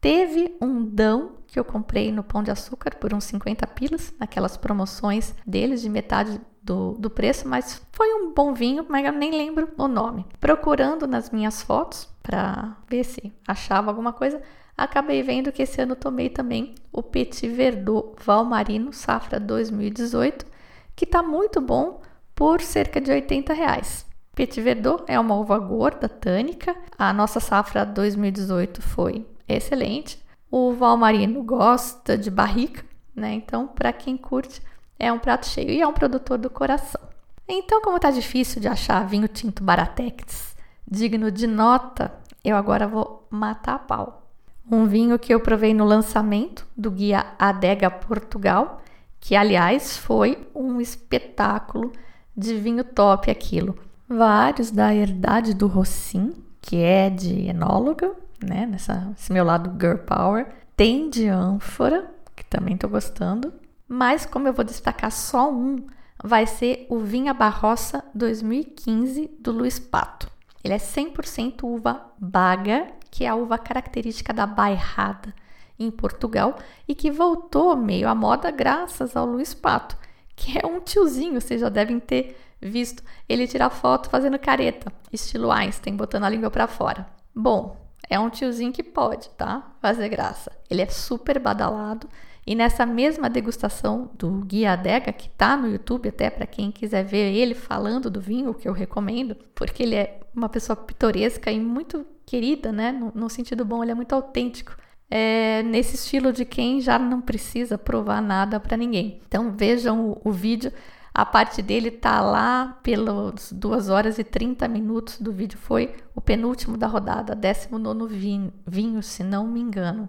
[0.00, 4.56] Teve um Dão que eu comprei no Pão de Açúcar por uns 50 pilas, naquelas
[4.56, 9.30] promoções deles de metade do, do preço, mas foi um bom vinho, mas eu nem
[9.30, 10.24] lembro o nome.
[10.38, 14.40] Procurando nas minhas fotos para ver se achava alguma coisa,
[14.76, 20.46] acabei vendo que esse ano tomei também o Petit Verdot Valmarino Safra 2018
[20.94, 22.00] que está muito bom
[22.34, 24.06] por cerca de 80 reais.
[24.34, 26.76] Petit Verdot é uma uva gorda, tânica.
[26.96, 29.26] A nossa safra 2018 foi
[29.56, 30.18] excelente.
[30.50, 32.84] O Valmarino gosta de barrica,
[33.14, 33.34] né?
[33.34, 34.60] Então, para quem curte,
[34.98, 37.00] é um prato cheio e é um produtor do coração.
[37.48, 40.56] Então, como tá difícil de achar vinho tinto Baratex
[40.90, 42.12] digno de nota,
[42.44, 44.28] eu agora vou matar a pau.
[44.68, 48.80] Um vinho que eu provei no lançamento do guia Adega Portugal
[49.20, 51.92] que aliás foi um espetáculo
[52.34, 53.76] de vinho top aquilo.
[54.08, 58.66] vários da herdade do Rossim, que é de enóloga, né?
[58.66, 60.46] Nessa, esse meu lado girl power.
[60.76, 63.52] Tem de ânfora, que também tô gostando.
[63.86, 65.84] Mas como eu vou destacar só um,
[66.22, 70.30] vai ser o Vinha Barroça 2015 do Luiz Pato.
[70.62, 75.34] Ele é 100% uva baga, que é a uva característica da bairrada
[75.78, 79.96] em Portugal e que voltou meio à moda graças ao Luiz Pato,
[80.36, 85.50] que é um tiozinho, vocês já devem ter visto ele tirar foto fazendo careta, estilo
[85.50, 87.06] Einstein, botando a língua para fora.
[87.34, 87.76] Bom,
[88.08, 89.72] é um tiozinho que pode, tá?
[89.80, 90.50] Fazer graça.
[90.68, 92.08] Ele é super badalado
[92.46, 97.04] e nessa mesma degustação do Guia Adega, que tá no YouTube até para quem quiser
[97.04, 101.60] ver ele falando do vinho, que eu recomendo, porque ele é uma pessoa pitoresca e
[101.60, 102.92] muito querida, né?
[102.92, 104.76] No, no sentido bom, ele é muito autêntico.
[105.08, 109.20] É, nesse estilo de quem já não precisa provar nada para ninguém.
[109.26, 110.72] Então vejam o, o vídeo
[111.12, 115.58] a parte dele tá lá pelas 2 horas e 30 minutos do vídeo.
[115.58, 120.08] Foi o penúltimo da rodada, 19 vinho, vinho, se não me engano.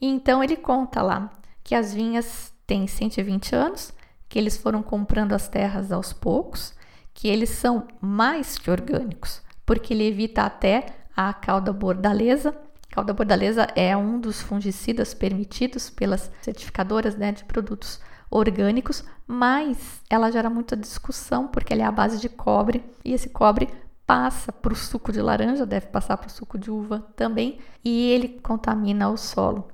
[0.00, 1.30] E então ele conta lá
[1.64, 3.92] que as vinhas têm 120 anos,
[4.28, 6.74] que eles foram comprando as terras aos poucos,
[7.14, 10.86] que eles são mais que orgânicos, porque ele evita até
[11.16, 12.56] a cauda bordaleza.
[12.90, 18.00] Cauda bordaleza é um dos fungicidas permitidos pelas certificadoras né, de produtos
[18.30, 23.30] orgânicos, mas ela gera muita discussão porque ela é a base de cobre e esse
[23.30, 23.68] cobre
[24.06, 28.10] passa para o suco de laranja, deve passar para o suco de uva também, e
[28.10, 29.68] ele contamina o solo.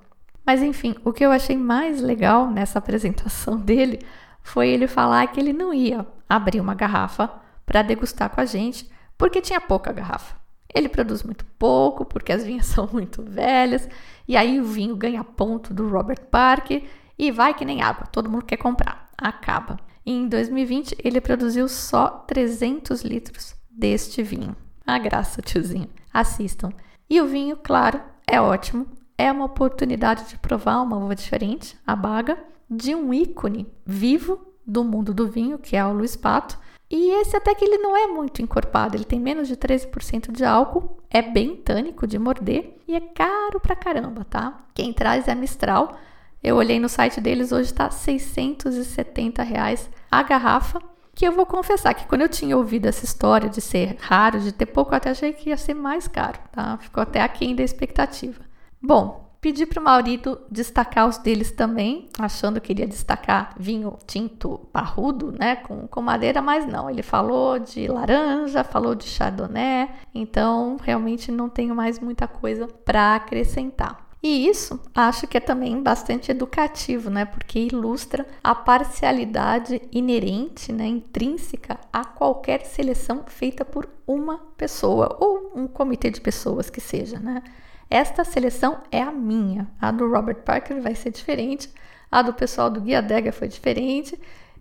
[0.46, 3.98] Mas enfim, o que eu achei mais legal nessa apresentação dele
[4.42, 7.28] foi ele falar que ele não ia abrir uma garrafa
[7.66, 10.36] para degustar com a gente, porque tinha pouca garrafa.
[10.72, 13.88] Ele produz muito pouco, porque as vinhas são muito velhas,
[14.28, 16.84] e aí o vinho ganha ponto do Robert Parker
[17.18, 19.07] e vai que nem água, todo mundo quer comprar.
[19.18, 19.78] Acaba.
[20.06, 24.56] Em 2020, ele produziu só 300 litros deste vinho.
[24.86, 25.90] A graça, tiozinho.
[26.14, 26.70] Assistam.
[27.10, 28.86] E o vinho, claro, é ótimo.
[29.18, 32.38] É uma oportunidade de provar uma uva diferente, a baga,
[32.70, 36.58] de um ícone vivo do mundo do vinho, que é o Luiz Pato.
[36.90, 40.44] E esse até que ele não é muito encorpado, ele tem menos de 13% de
[40.44, 44.64] álcool, é bem tânico de morder e é caro pra caramba, tá?
[44.72, 45.98] Quem traz é Mistral,
[46.42, 50.80] eu olhei no site deles, hoje está 670 reais a garrafa.
[51.14, 54.52] Que eu vou confessar que quando eu tinha ouvido essa história de ser raro, de
[54.52, 56.78] ter pouco, eu até achei que ia ser mais caro, tá?
[56.78, 58.40] Ficou até aquém da expectativa.
[58.80, 63.96] Bom, pedi para o Maurito destacar os deles também, achando que ele ia destacar vinho
[64.06, 66.88] tinto parrudo, né, com, com madeira, mas não.
[66.88, 73.16] Ele falou de laranja, falou de chardonnay, então realmente não tenho mais muita coisa para
[73.16, 74.07] acrescentar.
[74.22, 77.24] E isso acho que é também bastante educativo, né?
[77.24, 85.52] Porque ilustra a parcialidade inerente, né, intrínseca a qualquer seleção feita por uma pessoa ou
[85.54, 87.42] um comitê de pessoas que seja, né?
[87.88, 89.68] Esta seleção é a minha.
[89.80, 91.72] A do Robert Parker vai ser diferente,
[92.10, 94.18] a do pessoal do Guia Dega foi diferente,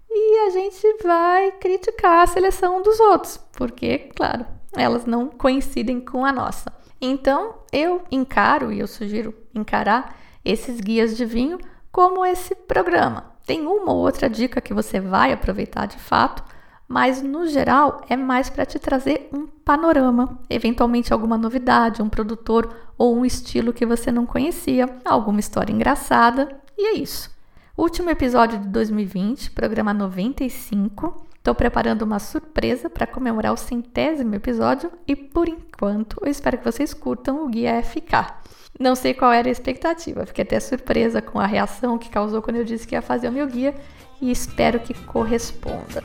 [0.09, 4.45] e a gente vai criticar a seleção dos outros, porque, claro,
[4.75, 6.71] elas não coincidem com a nossa.
[6.99, 11.59] Então, eu encaro e eu sugiro encarar esses guias de vinho
[11.91, 13.31] como esse programa.
[13.45, 16.43] Tem uma ou outra dica que você vai aproveitar de fato,
[16.87, 22.73] mas no geral é mais para te trazer um panorama, eventualmente alguma novidade, um produtor
[22.97, 27.29] ou um estilo que você não conhecia, alguma história engraçada, e é isso.
[27.77, 31.26] Último episódio de 2020, programa 95.
[31.47, 36.65] Estou preparando uma surpresa para comemorar o centésimo episódio e, por enquanto, eu espero que
[36.65, 38.33] vocês curtam o Guia FK.
[38.77, 42.57] Não sei qual era a expectativa, fiquei até surpresa com a reação que causou quando
[42.57, 43.73] eu disse que ia fazer o meu guia
[44.21, 46.03] e espero que corresponda.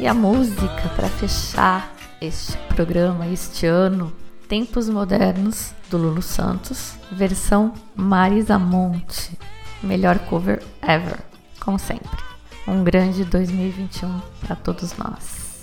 [0.00, 4.10] E a música para fechar este programa, este ano,
[4.48, 9.38] Tempos Modernos, do Lulu Santos, versão Marisa Monte,
[9.82, 11.33] melhor cover ever
[11.64, 12.22] como sempre.
[12.66, 15.62] Um grande 2021 para todos nós.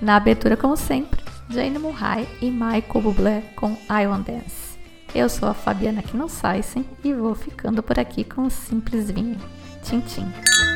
[0.00, 4.76] Na abertura, como sempre, Jane Murray e Michael Bublé com I Want Dance.
[5.14, 9.38] Eu sou a Fabiana Knossaisen e vou ficando por aqui com um simples vinho.
[9.82, 10.75] Tchim, tchim.